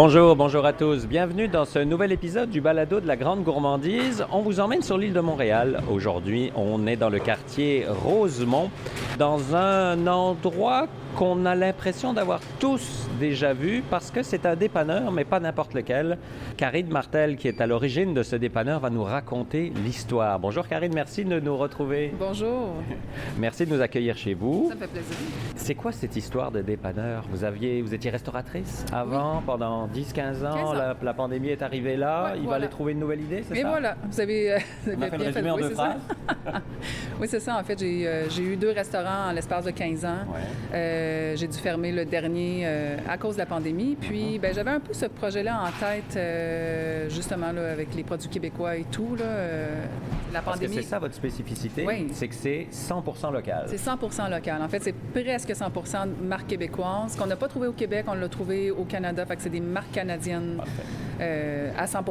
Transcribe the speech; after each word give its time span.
Bonjour, 0.00 0.36
bonjour 0.36 0.64
à 0.64 0.72
tous. 0.72 1.08
Bienvenue 1.08 1.48
dans 1.48 1.64
ce 1.64 1.80
nouvel 1.80 2.12
épisode 2.12 2.50
du 2.50 2.60
balado 2.60 3.00
de 3.00 3.08
la 3.08 3.16
Grande 3.16 3.42
Gourmandise. 3.42 4.24
On 4.30 4.42
vous 4.42 4.60
emmène 4.60 4.80
sur 4.80 4.96
l'île 4.96 5.12
de 5.12 5.18
Montréal. 5.18 5.82
Aujourd'hui, 5.90 6.52
on 6.54 6.86
est 6.86 6.94
dans 6.94 7.08
le 7.08 7.18
quartier 7.18 7.84
Rosemont, 7.88 8.70
dans 9.18 9.56
un 9.56 10.06
endroit 10.06 10.86
qu'on 11.18 11.44
a 11.46 11.56
l'impression 11.56 12.12
d'avoir 12.12 12.38
tous 12.60 13.08
déjà 13.18 13.52
vu 13.52 13.82
parce 13.90 14.12
que 14.12 14.22
c'est 14.22 14.46
un 14.46 14.54
dépanneur, 14.54 15.10
mais 15.10 15.24
pas 15.24 15.40
n'importe 15.40 15.74
lequel. 15.74 16.16
Karine 16.56 16.86
Martel, 16.90 17.36
qui 17.36 17.48
est 17.48 17.60
à 17.60 17.66
l'origine 17.66 18.14
de 18.14 18.22
ce 18.22 18.36
dépanneur, 18.36 18.78
va 18.78 18.88
nous 18.88 19.02
raconter 19.02 19.72
l'histoire. 19.84 20.38
Bonjour 20.38 20.68
Karine, 20.68 20.92
merci 20.94 21.24
de 21.24 21.40
nous 21.40 21.56
retrouver. 21.56 22.14
Bonjour. 22.16 22.74
Merci 23.38 23.66
de 23.66 23.74
nous 23.74 23.80
accueillir 23.80 24.16
chez 24.16 24.34
vous. 24.34 24.66
Ça 24.68 24.74
me 24.76 24.80
fait 24.80 24.86
plaisir. 24.86 25.16
C'est 25.56 25.74
quoi 25.74 25.90
cette 25.90 26.14
histoire 26.14 26.52
de 26.52 26.60
dépanneur? 26.62 27.24
Vous, 27.30 27.42
aviez, 27.42 27.82
vous 27.82 27.92
étiez 27.94 28.10
restauratrice 28.10 28.84
avant, 28.92 29.42
pendant 29.44 29.88
10-15 29.88 29.88
ans. 29.88 30.14
15 30.14 30.44
ans. 30.44 30.72
La, 30.74 30.96
la 31.02 31.14
pandémie 31.14 31.48
est 31.48 31.62
arrivée 31.62 31.96
là. 31.96 32.32
Ouais, 32.32 32.38
Il 32.40 32.48
va 32.48 32.54
aller 32.56 32.68
trouver 32.68 32.92
une 32.92 33.00
nouvelle 33.00 33.20
idée, 33.22 33.42
c'est 33.48 33.56
Et 33.58 33.62
ça? 33.62 33.68
voilà, 33.68 33.96
vous 34.08 34.20
avez, 34.20 34.52
euh, 34.52 34.58
vous 34.86 34.92
On 34.96 35.02
a 35.02 35.06
avez 35.06 35.32
fait 35.32 35.42
le 35.42 35.50
en 35.50 35.56
oui, 35.56 35.62
deux 35.62 35.68
c'est 35.70 35.74
ça. 35.74 35.96
phrases. 36.44 36.62
Oui, 37.20 37.26
c'est 37.28 37.40
ça. 37.40 37.58
En 37.58 37.64
fait, 37.64 37.76
j'ai 37.78 38.06
euh, 38.06 38.28
j'ai 38.30 38.42
eu 38.42 38.56
deux 38.56 38.70
restaurants 38.70 39.30
en 39.30 39.32
l'espace 39.32 39.64
de 39.64 39.72
15 39.72 40.04
ans. 40.04 40.08
Ouais. 40.32 40.40
Euh, 40.72 41.07
j'ai 41.36 41.46
dû 41.46 41.56
fermer 41.58 41.92
le 41.92 42.04
dernier 42.04 42.62
euh, 42.64 42.96
à 43.08 43.16
cause 43.18 43.34
de 43.34 43.40
la 43.40 43.46
pandémie. 43.46 43.96
Puis, 44.00 44.34
Mhm. 44.34 44.38
ben, 44.40 44.54
j'avais 44.54 44.70
un 44.70 44.80
peu 44.80 44.92
ce 44.92 45.06
projet-là 45.06 45.60
en 45.62 45.70
tête, 45.80 46.16
euh, 46.16 47.08
justement, 47.10 47.52
là, 47.52 47.72
avec 47.72 47.94
les 47.94 48.02
produits 48.02 48.28
québécois 48.28 48.76
et 48.76 48.84
tout. 48.90 49.16
Là, 49.16 49.24
euh, 49.24 49.84
la 50.32 50.40
Parce 50.40 50.58
que 50.58 50.64
pandémie. 50.64 50.82
c'est 50.82 50.88
ça 50.90 50.98
votre 50.98 51.14
spécificité, 51.14 51.84
Oui. 51.86 52.08
c'est 52.12 52.28
que 52.28 52.34
c'est 52.34 52.66
100% 52.70 53.30
local. 53.30 53.64
C'est 53.68 53.78
100% 53.78 54.28
local. 54.28 54.60
En 54.62 54.68
fait, 54.68 54.82
c'est 54.82 54.94
presque 54.94 55.54
100% 55.54 56.06
marque 56.22 56.46
québécoise. 56.48 57.12
Ce 57.12 57.16
qu'on 57.18 57.26
n'a 57.26 57.36
pas 57.36 57.48
trouvé 57.48 57.66
au 57.68 57.72
Québec, 57.72 58.04
on 58.08 58.14
l'a 58.14 58.28
trouvé 58.28 58.70
au 58.70 58.84
Canada. 58.84 59.24
Fait 59.26 59.36
que 59.36 59.42
c'est 59.42 59.48
des 59.50 59.60
marques 59.60 59.92
canadiennes 59.92 60.56
Parfait. 60.56 60.82
Euh, 61.20 61.70
à 61.76 61.86
100 61.86 62.04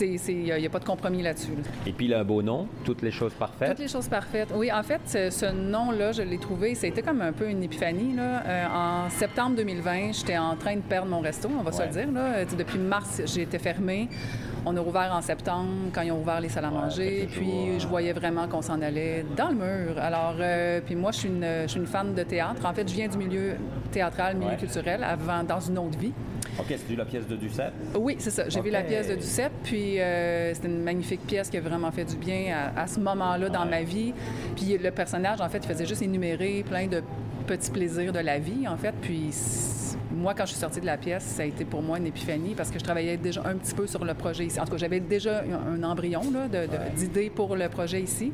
Il 0.00 0.42
n'y 0.44 0.66
a, 0.66 0.70
pas 0.70 0.78
de 0.78 0.84
compromis 0.84 1.22
là-dessus. 1.22 1.52
là. 1.52 1.62
Et 1.86 1.92
puis, 1.92 2.06
il 2.06 2.14
a 2.14 2.20
un 2.20 2.24
beau 2.24 2.42
nom, 2.42 2.66
toutes 2.84 3.02
les 3.02 3.10
choses 3.10 3.34
parfaites. 3.34 3.70
Toutes 3.70 3.78
les 3.80 3.88
choses 3.88 4.08
parfaites. 4.08 4.48
Oui, 4.54 4.70
en 4.72 4.82
fait, 4.82 5.00
ce, 5.06 5.30
ce 5.30 5.46
nom-là, 5.46 6.12
je 6.12 6.22
l'ai 6.22 6.38
trouvé, 6.38 6.74
c'était 6.74 7.02
comme 7.02 7.20
un 7.22 7.32
peu 7.32 7.48
une 7.48 7.62
épiphanie. 7.62 8.14
Là. 8.14 8.42
Euh, 8.46 8.66
en 9.06 9.10
septembre 9.10 9.56
2020, 9.56 10.12
j'étais 10.12 10.38
en 10.38 10.56
train 10.56 10.76
de 10.76 10.80
perdre 10.80 11.08
mon 11.10 11.20
resto, 11.20 11.48
on 11.58 11.62
va 11.62 11.72
se 11.72 11.82
le 11.82 11.88
dire. 11.88 12.10
Là. 12.12 12.20
Euh, 12.20 12.44
Depuis 12.58 12.78
mars, 12.78 13.22
j'ai 13.26 13.42
été 13.42 13.58
fermée. 13.58 14.08
On 14.66 14.76
a 14.76 14.80
rouvert 14.80 15.10
en 15.14 15.22
septembre, 15.22 15.68
quand 15.94 16.02
ils 16.02 16.12
ont 16.12 16.20
ouvert 16.20 16.40
les 16.40 16.50
salles 16.50 16.66
à 16.66 16.70
manger. 16.70 17.28
Puis 17.32 17.78
je 17.78 17.86
voyais 17.86 18.12
vraiment 18.12 18.46
qu'on 18.46 18.60
s'en 18.62 18.82
allait 18.82 19.24
dans 19.36 19.48
le 19.48 19.54
mur. 19.54 19.98
Alors, 19.98 20.34
euh, 20.38 20.80
puis 20.84 20.94
moi, 20.96 21.12
je 21.12 21.18
suis, 21.20 21.28
une, 21.28 21.46
je 21.62 21.66
suis 21.68 21.80
une 21.80 21.86
fan 21.86 22.14
de 22.14 22.22
théâtre. 22.22 22.66
En 22.66 22.74
fait, 22.74 22.86
je 22.86 22.94
viens 22.94 23.08
du 23.08 23.16
milieu 23.16 23.54
théâtral, 23.90 24.36
milieu 24.36 24.50
Ouais. 24.50 24.56
culturel, 24.56 25.02
avant, 25.04 25.44
dans 25.44 25.60
une 25.60 25.78
autre 25.78 25.98
vie. 25.98 26.12
OK, 26.60 26.66
c'est 26.68 26.86
du 26.88 26.96
la 26.96 27.04
pièce 27.04 27.26
de 27.26 27.36
Duceppe? 27.36 27.72
Oui, 27.98 28.16
c'est 28.18 28.30
ça. 28.30 28.48
J'ai 28.48 28.60
vu 28.60 28.70
la 28.70 28.82
pièce 28.82 29.08
de 29.08 29.14
Duceppe, 29.14 29.52
puis 29.64 30.00
euh, 30.00 30.52
c'était 30.54 30.68
une 30.68 30.82
magnifique 30.82 31.26
pièce 31.26 31.48
qui 31.50 31.56
a 31.56 31.60
vraiment 31.60 31.90
fait 31.90 32.04
du 32.04 32.16
bien 32.16 32.54
à, 32.76 32.82
à 32.82 32.86
ce 32.86 33.00
moment-là 33.00 33.48
dans 33.48 33.64
Ouais. 33.64 33.70
ma 33.70 33.82
vie. 33.82 34.12
Puis 34.56 34.76
le 34.78 34.90
personnage, 34.90 35.40
en 35.40 35.48
fait, 35.48 35.58
il 35.58 35.68
faisait 35.68 35.86
juste 35.86 36.02
énumérer 36.02 36.64
plein 36.68 36.86
de 36.86 37.02
petits 37.46 37.70
plaisirs 37.70 38.12
de 38.12 38.18
la 38.20 38.38
vie, 38.38 38.66
en 38.68 38.76
fait. 38.76 38.94
Puis 39.00 39.30
moi, 40.12 40.34
quand 40.34 40.44
je 40.44 40.50
suis 40.50 40.60
sortie 40.60 40.80
de 40.80 40.86
la 40.86 40.96
pièce, 40.96 41.22
ça 41.24 41.42
a 41.42 41.46
été 41.46 41.64
pour 41.64 41.82
moi 41.82 41.98
une 41.98 42.06
épiphanie 42.06 42.54
parce 42.54 42.70
que 42.70 42.78
je 42.78 42.84
travaillais 42.84 43.16
déjà 43.16 43.42
un 43.44 43.54
petit 43.56 43.74
peu 43.74 43.86
sur 43.86 44.04
le 44.04 44.14
projet 44.14 44.44
ici. 44.44 44.60
En 44.60 44.64
tout 44.64 44.72
cas, 44.72 44.76
j'avais 44.78 45.00
déjà 45.00 45.42
un, 45.42 45.82
un 45.82 45.82
embryon 45.82 46.20
Ouais. 46.20 46.66
d'idées 46.96 47.30
pour 47.30 47.56
le 47.56 47.68
projet 47.68 48.00
ici. 48.02 48.32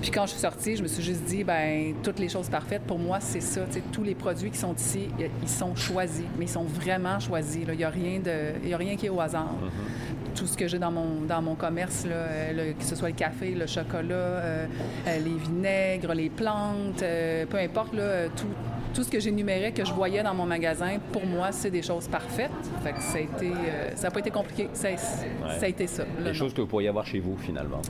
Puis 0.00 0.10
quand 0.12 0.26
je 0.26 0.30
suis 0.32 0.40
sortie, 0.40 0.76
je 0.76 0.82
me 0.82 0.88
suis 0.88 1.02
juste 1.02 1.22
dit, 1.24 1.42
ben 1.44 1.94
toutes 2.02 2.18
les 2.20 2.28
choses 2.28 2.48
parfaites, 2.48 2.82
pour 2.82 2.98
moi, 2.98 3.18
c'est 3.20 3.40
ça. 3.40 3.62
Tous 3.92 4.04
les 4.04 4.14
produits 4.14 4.50
qui 4.50 4.58
sont 4.58 4.74
ici, 4.74 5.08
ils 5.42 5.48
sont 5.48 5.74
choisis, 5.74 6.24
mais 6.38 6.44
ils 6.44 6.50
sont 6.50 6.62
vraiment 6.64 7.18
choisis. 7.18 7.62
Il 7.68 7.76
n'y 7.76 7.84
a, 7.84 7.90
rien 7.90 8.20
de- 8.20 8.66
y 8.68 8.72
a 8.74 8.76
rien 8.76 8.96
qui 8.96 9.06
est 9.06 9.10
au 9.10 9.20
hasard. 9.20 9.54
Tout 10.36 10.46
ce 10.46 10.56
que 10.56 10.68
j'ai 10.68 10.78
dans 10.78 10.92
mon, 10.92 11.22
dans 11.26 11.42
mon 11.42 11.56
commerce, 11.56 12.04
là, 12.06 12.12
euh, 12.14 12.52
le- 12.68 12.72
que 12.74 12.84
ce 12.84 12.94
soit 12.94 13.08
le 13.08 13.14
café, 13.14 13.50
le 13.50 13.66
chocolat, 13.66 14.14
euh, 14.14 14.66
euh, 15.08 15.18
les 15.18 15.34
vinaigres, 15.34 16.14
les 16.14 16.30
plantes, 16.30 17.02
euh, 17.02 17.44
peu 17.46 17.56
importe, 17.58 17.92
là, 17.94 18.28
tout, 18.36 18.46
tout 18.94 19.02
ce 19.02 19.10
que 19.10 19.20
j'énumérais, 19.20 19.72
que 19.72 19.84
je 19.84 19.92
voyais 19.92 20.22
dans 20.22 20.34
mon 20.34 20.46
magasin, 20.46 20.98
pour 21.12 21.24
moi, 21.26 21.52
c'est 21.52 21.70
des 21.70 21.82
choses 21.82 22.08
parfaites. 22.08 22.50
Fait 22.82 22.92
que 22.92 23.00
ça 23.00 23.18
a 23.18 23.20
été, 23.20 23.46
euh, 23.50 23.90
ça 23.94 24.08
n'a 24.08 24.10
pas 24.10 24.20
été 24.20 24.30
compliqué. 24.30 24.68
Ça, 24.72 24.88
ça 24.96 25.64
a 25.64 25.68
été 25.68 25.86
ça. 25.86 26.04
le 26.18 26.24
Les 26.24 26.34
choses 26.34 26.52
que 26.54 26.60
vous 26.60 26.66
pourriez 26.66 26.88
avoir 26.88 27.06
chez 27.06 27.20
vous, 27.20 27.36
finalement. 27.36 27.80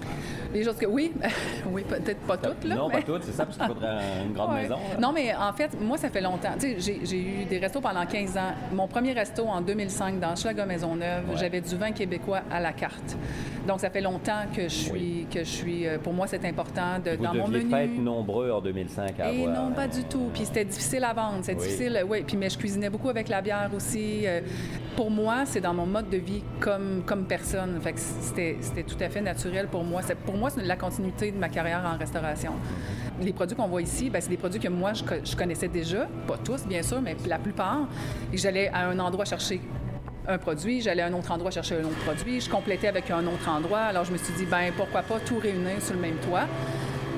Les 0.52 0.64
choses 0.64 0.76
que, 0.76 0.86
oui, 0.86 1.12
oui, 1.72 1.84
peut-être 1.88 2.20
pas 2.20 2.36
toutes, 2.36 2.64
là. 2.64 2.74
non, 2.76 2.88
mais- 2.88 2.94
pas 2.94 3.02
toutes, 3.02 3.22
c'est 3.24 3.32
ça, 3.32 3.44
parce 3.46 3.56
qu'il 3.58 3.66
faudrait 3.66 3.96
une 4.26 4.32
grande 4.32 4.50
Ouais. 4.54 4.62
maison. 4.62 4.76
là. 4.92 4.98
Non, 5.00 5.12
mais 5.12 5.34
en 5.34 5.52
fait, 5.52 5.70
moi, 5.80 5.96
ça 5.98 6.10
fait 6.10 6.20
longtemps. 6.20 6.52
Tu 6.58 6.80
sais, 6.80 6.98
j'ai- 7.04 7.18
eu 7.18 7.44
des 7.44 7.58
restos 7.58 7.80
pendant 7.80 8.04
15 8.06 8.36
ans. 8.36 8.52
Mon 8.72 8.86
premier 8.88 9.12
resto 9.12 9.44
en 9.46 9.60
2005 9.60 10.18
dans 10.20 10.34
Schlager 10.36 10.64
Maisonneuve, 10.66 11.30
Ouais. 11.30 11.36
j'avais 11.36 11.60
du 11.60 11.76
vin 11.76 11.92
québécois 11.92 12.40
à 12.50 12.60
la 12.60 12.72
carte. 12.72 13.16
Donc, 13.66 13.80
ça 13.80 13.90
fait 13.90 14.00
longtemps 14.00 14.42
que 14.54 14.62
je 14.62 14.68
suis, 14.68 14.92
Oui. 14.92 15.26
que 15.32 15.40
je 15.40 15.44
suis. 15.50 15.86
euh, 15.86 15.98
Pour 15.98 16.12
moi, 16.14 16.26
c'est 16.26 16.44
important 16.44 16.98
de 17.04 17.10
Vous 17.16 17.24
dans 17.24 17.34
mon 17.34 17.48
menu. 17.48 17.66
pas 17.68 17.82
être 17.84 17.98
nombreux 17.98 18.50
en 18.50 18.60
2005 18.60 19.18
à 19.20 19.30
Et 19.32 19.44
avoir. 19.44 19.64
non, 19.68 19.72
pas 19.74 19.86
du 19.88 20.04
tout. 20.04 20.30
Puis 20.32 20.44
c'était 20.46 20.64
difficile 20.64 20.87
à 20.96 21.12
vendre. 21.12 21.38
C'est 21.42 21.54
Oui. 21.54 21.62
difficile, 21.62 22.04
oui. 22.08 22.22
Puis 22.26 22.36
mais 22.36 22.48
je 22.50 22.58
cuisinais 22.58 22.88
beaucoup 22.90 23.08
avec 23.10 23.28
la 23.28 23.40
bière 23.42 23.70
aussi. 23.74 24.26
Euh, 24.26 24.40
Pour 24.96 25.10
moi, 25.12 25.44
c'est 25.46 25.60
dans 25.60 25.74
mon 25.74 25.86
mode 25.86 26.10
de 26.10 26.16
vie 26.16 26.42
comme, 26.58 27.02
comme 27.06 27.24
personne. 27.26 27.78
Fait 27.80 27.92
que 27.92 28.00
c'était 28.00 28.56
c'était 28.60 28.82
tout 28.82 28.96
à 29.00 29.08
fait 29.08 29.20
naturel 29.20 29.68
pour 29.68 29.84
moi. 29.84 30.02
C'est- 30.02 30.16
Pour 30.16 30.36
moi, 30.36 30.50
c'est 30.50 30.62
la 30.64 30.74
continuité 30.76 31.30
de 31.30 31.38
ma 31.38 31.48
carrière 31.48 31.84
en 31.86 31.96
restauration. 31.96 32.52
Les 33.20 33.32
produits 33.32 33.56
qu'on 33.56 33.68
voit 33.68 33.82
ici, 33.82 34.10
ben, 34.10 34.20
c'est 34.20 34.30
des 34.30 34.36
produits 34.36 34.58
que 34.60 34.68
moi, 34.68 34.92
je 34.94 35.36
connaissais 35.36 35.68
déjà. 35.68 36.08
Pas 36.26 36.36
tous, 36.38 36.64
bien 36.66 36.82
sûr, 36.82 37.00
mais 37.00 37.16
la 37.28 37.38
plupart. 37.38 37.86
Et 38.32 38.36
j'allais 38.38 38.68
à 38.72 38.88
un 38.88 38.98
endroit 38.98 39.24
chercher 39.24 39.60
un 40.26 40.36
produit, 40.38 40.80
j'allais 40.82 41.02
à 41.02 41.06
un 41.06 41.12
autre 41.14 41.30
endroit 41.30 41.50
chercher 41.50 41.76
un 41.76 41.84
autre 41.84 42.04
produit, 42.04 42.40
je 42.40 42.50
complétais 42.50 42.88
avec 42.88 43.08
un 43.10 43.24
autre 43.26 43.48
endroit. 43.48 43.80
Alors 43.80 44.04
je 44.04 44.12
me 44.12 44.18
suis 44.18 44.34
dit, 44.34 44.44
ben 44.46 44.72
pourquoi 44.76 45.02
pas 45.02 45.20
tout 45.20 45.38
réunir 45.38 45.80
sur 45.80 45.94
le 45.94 46.00
même 46.00 46.16
toit? 46.16 46.46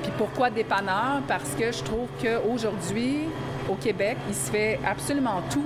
Puis 0.03 0.11
pourquoi 0.17 0.49
dépanneur? 0.49 1.21
Parce 1.27 1.49
que 1.55 1.71
je 1.71 1.83
trouve 1.83 2.07
qu'aujourd'hui, 2.21 3.21
au 3.69 3.75
Québec, 3.75 4.17
il 4.29 4.35
se 4.35 4.49
fait 4.51 4.79
absolument 4.85 5.41
tout 5.49 5.65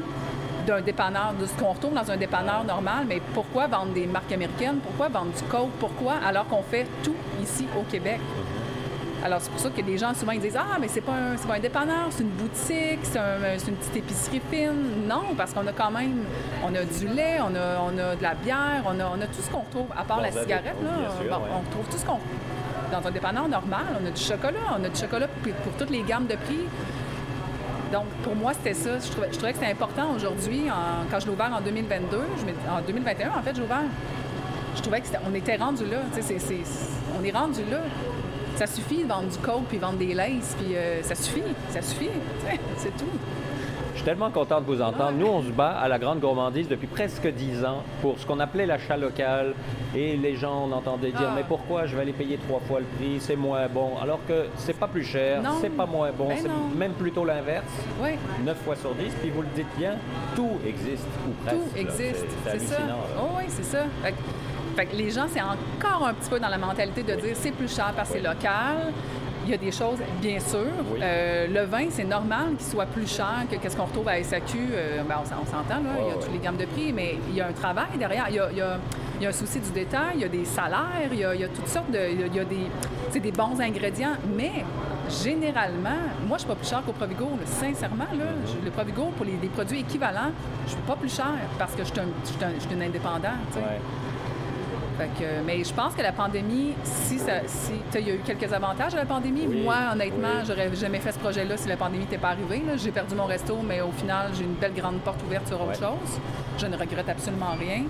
d'un 0.67 0.81
dépanneur, 0.81 1.33
de 1.39 1.45
ce 1.45 1.53
qu'on 1.53 1.73
retrouve 1.73 1.93
dans 1.93 2.09
un 2.09 2.17
dépanneur 2.17 2.63
normal, 2.63 3.05
mais 3.07 3.21
pourquoi 3.33 3.67
vendre 3.67 3.93
des 3.93 4.07
marques 4.07 4.31
américaines? 4.31 4.77
Pourquoi 4.83 5.09
vendre 5.09 5.31
du 5.31 5.43
Coke? 5.43 5.69
Pourquoi? 5.79 6.13
Alors 6.25 6.47
qu'on 6.47 6.63
fait 6.63 6.87
tout 7.03 7.15
ici 7.41 7.67
au 7.79 7.83
Québec. 7.83 8.19
Alors, 9.23 9.39
c'est 9.41 9.49
pour 9.49 9.59
ça 9.59 9.69
que 9.71 9.81
des 9.81 9.97
gens, 9.97 10.13
souvent, 10.13 10.33
ils 10.33 10.39
disent 10.41 10.57
Ah, 10.57 10.77
mais 10.79 10.87
c'est 10.87 11.01
pas 11.01 11.13
un, 11.13 11.37
c'est 11.37 11.47
pas 11.47 11.55
un 11.55 11.59
dépanneur, 11.59 12.07
c'est 12.11 12.21
une 12.23 12.29
boutique, 12.29 12.99
c'est 13.03 13.17
un- 13.17 13.57
c'est 13.57 13.69
une 13.69 13.75
petite 13.75 13.95
épicerie 13.97 14.41
fine. 14.51 15.07
Non, 15.07 15.33
parce 15.35 15.51
qu'on 15.53 15.65
a 15.65 15.71
quand 15.71 15.89
même, 15.89 16.17
on 16.63 16.73
a 16.75 16.83
du 16.83 17.07
lait, 17.07 17.37
on 17.41 17.55
a, 17.55 17.79
on 17.81 17.97
a 17.97 18.15
de 18.15 18.21
la 18.21 18.35
bière, 18.35 18.83
on 18.85 18.99
a, 18.99 19.05
on 19.05 19.21
a 19.21 19.25
tout 19.25 19.41
ce 19.41 19.49
qu'on 19.49 19.61
retrouve, 19.61 19.87
à 19.97 20.03
part 20.03 20.17
Bon, 20.17 20.23
la 20.23 20.31
cigarette, 20.31 20.75
oui, 20.79 20.85
là. 20.85 20.91
bien 20.99 21.09
sûr, 21.09 21.37
Bon, 21.39 21.43
ouais. 21.43 21.49
On 21.55 21.59
retrouve 21.67 21.85
tout 21.89 21.97
ce 21.97 22.05
qu'on. 22.05 22.19
Dans 22.91 23.07
un 23.07 23.11
dépanneur 23.11 23.47
normal, 23.47 23.81
on 23.99 24.05
a 24.05 24.11
du 24.11 24.21
chocolat, 24.21 24.59
on 24.79 24.83
a 24.83 24.89
du 24.89 24.99
chocolat 24.99 25.27
pour, 25.27 25.51
pour 25.53 25.73
toutes 25.73 25.89
les 25.89 26.03
gammes 26.03 26.27
de 26.27 26.35
prix. 26.35 26.65
Donc, 27.91 28.05
pour 28.23 28.35
moi, 28.35 28.53
c'était 28.53 28.73
ça. 28.73 28.97
Je 28.99 29.11
trouvais, 29.11 29.27
que 29.29 29.35
c'était 29.59 29.71
important 29.71 30.13
aujourd'hui, 30.15 30.63
quand 31.11 31.19
je 31.19 31.25
l'ai 31.27 31.31
ouvert 31.33 31.51
en 31.55 31.61
2022, 31.61 32.21
je 32.39 32.45
m'étais- 32.45 32.67
en 32.69 32.81
2021, 32.81 33.29
en 33.37 33.41
fait, 33.41 33.55
j'ai 33.55 33.61
ouvert. 33.61 33.83
Je 34.75 34.81
trouvais 34.81 34.99
que 35.01 35.07
c'était- 35.07 35.19
on 35.29 35.33
était 35.33 35.55
rendu 35.55 35.85
là. 35.85 35.97
on 37.19 37.23
est 37.23 37.31
rendu 37.31 37.61
là. 37.69 37.79
Ça 38.57 38.67
suffit 38.67 39.03
de 39.03 39.07
vendre 39.07 39.27
du 39.29 39.37
coke 39.37 39.65
puis 39.69 39.77
vendre 39.77 39.97
des 39.97 40.13
laces, 40.13 40.55
puis 40.57 40.75
euh, 40.75 41.01
ça 41.03 41.13
suffit, 41.15 41.43
ça 41.69 41.81
suffit. 41.81 42.09
C'est 42.77 42.95
tout. 42.97 43.05
Tellement 44.05 44.29
content 44.29 44.61
de 44.61 44.65
vous 44.67 44.83
entendre. 44.83 45.13
Nous, 45.17 45.25
on 45.25 45.41
se 45.41 45.49
bat 45.49 45.71
à 45.79 45.87
la 45.87 45.97
grande 45.97 46.19
gourmandise 46.19 46.67
depuis 46.67 46.85
presque 46.85 47.27
10 47.27 47.65
ans 47.65 47.81
pour 48.03 48.19
ce 48.19 48.25
qu'on 48.27 48.39
appelait 48.39 48.67
l'achat 48.67 48.95
local. 48.97 49.55
Et 49.95 50.15
les 50.15 50.35
gens, 50.35 50.67
on 50.69 50.71
entendait 50.73 51.09
dire, 51.09 51.29
Ah. 51.31 51.33
mais 51.35 51.43
pourquoi 51.43 51.87
je 51.87 51.95
vais 51.95 52.03
aller 52.03 52.13
payer 52.13 52.37
trois 52.37 52.59
fois 52.59 52.81
le 52.81 52.85
prix, 52.85 53.17
c'est 53.19 53.35
moins 53.35 53.65
bon. 53.67 53.97
Alors 53.99 54.19
que 54.27 54.45
c'est 54.57 54.77
pas 54.77 54.87
plus 54.87 55.03
cher, 55.03 55.41
c'est 55.59 55.71
pas 55.75 55.87
moins 55.87 56.11
bon, 56.11 56.27
Ben 56.27 56.37
c'est 56.39 56.77
même 56.77 56.91
plutôt 56.93 57.25
l'inverse. 57.25 57.65
Oui, 57.99 58.11
9 58.45 58.55
fois 58.63 58.75
sur 58.75 58.93
10, 58.93 59.11
puis 59.21 59.31
vous 59.31 59.41
le 59.41 59.47
dites 59.55 59.75
bien, 59.75 59.93
tout 60.35 60.51
existe, 60.67 61.07
ou 61.27 61.31
presque. 61.43 61.57
tout 61.57 61.77
existe. 61.79 62.25
C'est 62.45 62.59
ça. 62.61 62.77
Oh, 63.19 63.29
oui, 63.39 63.45
c'est 63.47 63.63
ça. 63.65 63.85
Fait 64.03 64.11
que, 64.11 64.17
fait 64.75 64.85
que 64.85 64.95
les 64.97 65.09
gens, 65.09 65.25
c'est 65.27 65.41
encore 65.41 66.07
un 66.07 66.13
petit 66.13 66.29
peu 66.29 66.39
dans 66.39 66.49
la 66.49 66.59
mentalité 66.59 67.01
de 67.01 67.13
dire 67.15 67.33
c'est 67.35 67.51
plus 67.53 67.73
cher 67.75 67.91
parce 67.95 68.09
que 68.09 68.15
Oui. 68.17 68.21
c'est 68.21 68.27
local. 68.27 68.93
Il 69.45 69.51
y 69.51 69.53
a 69.53 69.57
des 69.57 69.71
choses, 69.71 69.99
bien 70.21 70.39
sûr. 70.39 70.65
Oui. 70.91 70.99
Euh, 71.03 71.47
le 71.47 71.65
vin, 71.65 71.85
c'est 71.89 72.03
normal 72.03 72.55
qu'il 72.57 72.65
soit 72.67 72.87
plus 72.87 73.07
cher 73.07 73.45
que 73.49 73.55
qu'est-ce 73.57 73.77
qu'on 73.77 73.85
retrouve 73.85 74.07
à 74.07 74.17
SAQ. 74.17 74.57
Euh, 74.71 75.03
ben, 75.07 75.15
on 75.21 75.25
s'en- 75.25 75.35
on 75.41 75.45
s'entend, 75.45 75.81
là. 75.83 75.91
il 76.01 76.07
y 76.07 76.11
a 76.11 76.15
toutes 76.15 76.33
les 76.33 76.39
gammes 76.39 76.57
de 76.57 76.65
prix, 76.65 76.91
mais 76.91 77.17
il 77.29 77.35
y 77.35 77.41
a 77.41 77.47
un 77.47 77.51
travail 77.53 77.97
derrière. 77.99 78.25
Il 78.29 78.35
y 78.35 78.39
a, 78.39 78.49
il 78.51 78.57
y 78.57 78.61
a- 78.61 78.77
il 79.17 79.23
y 79.23 79.25
a 79.27 79.29
un 79.29 79.31
souci 79.33 79.59
du 79.59 79.69
détail, 79.71 80.15
il 80.15 80.21
y 80.21 80.25
a 80.25 80.27
des 80.27 80.43
salaires, 80.43 81.09
il 81.11 81.19
y 81.19 81.23
a, 81.23 81.33
il 81.35 81.39
y 81.41 81.43
a 81.43 81.47
toutes 81.47 81.67
sortes 81.69 81.89
de... 81.91 81.99
Il 82.11 82.35
y 82.35 82.39
a, 82.39 82.43
des, 82.43 82.67
c'est 83.11 83.21
des 83.21 83.31
bons 83.31 83.61
ingrédients, 83.61 84.15
mais 84.35 84.51
généralement, 85.23 86.01
moi, 86.27 86.37
je 86.37 86.39
suis 86.39 86.47
pas 86.49 86.55
plus 86.55 86.67
cher 86.67 86.81
qu'au 86.85 86.91
Provigo. 86.91 87.25
là. 87.25 87.45
Sincèrement, 87.45 88.05
là, 88.11 88.25
Mm-hmm. 88.25 88.59
je- 88.61 88.65
le 88.65 88.71
Provigo, 88.71 89.03
pour 89.15 89.25
les, 89.25 89.37
produits 89.47 89.79
équivalents, 89.81 90.31
je 90.65 90.71
suis 90.71 90.81
pas 90.81 90.95
plus 90.95 91.15
cher 91.15 91.27
parce 91.57 91.73
que 91.73 91.83
je 91.83 91.91
suis 91.91 91.99
un, 91.99 92.07
je 92.25 92.29
suis 92.31 92.43
un- 92.43 92.55
je 92.55 92.59
suis 92.65 92.73
une 92.73 92.81
indépendante. 92.83 93.53
Ouais. 93.55 93.79
Fait 94.97 95.09
que, 95.19 95.43
mais 95.45 95.63
je 95.63 95.73
pense 95.73 95.93
que 95.93 96.01
la 96.01 96.13
pandémie, 96.13 96.73
si 96.83 97.19
ça, 97.19 97.45
si 97.47 97.73
il 97.95 98.07
y 98.07 98.11
a 98.11 98.15
eu 98.15 98.19
quelques 98.19 98.51
avantages 98.53 98.93
à 98.93 98.97
la 98.97 99.05
pandémie. 99.05 99.45
Moi, 99.45 99.75
honnêtement, 99.91 100.43
j'aurais 100.47 100.73
jamais 100.75 100.99
fait 100.99 101.11
ce 101.11 101.19
projet-là 101.19 101.57
si 101.57 101.67
la 101.67 101.77
pandémie 101.77 102.03
n'était 102.03 102.17
pas 102.17 102.29
arrivée. 102.29 102.61
J'ai 102.77 102.91
perdu 102.91 103.15
mon 103.15 103.25
resto, 103.25 103.57
mais 103.61 103.81
au 103.81 103.91
final, 103.91 104.31
j'ai 104.33 104.43
une 104.43 104.53
belle 104.53 104.73
grande 104.73 104.99
porte 104.99 105.21
ouverte 105.23 105.47
sur 105.47 105.61
autre 105.61 105.75
chose. 105.75 106.19
Je 106.57 106.65
ne 106.67 106.77
regrette 106.77 107.09
absolument 107.09 107.55
rien. 107.59 107.83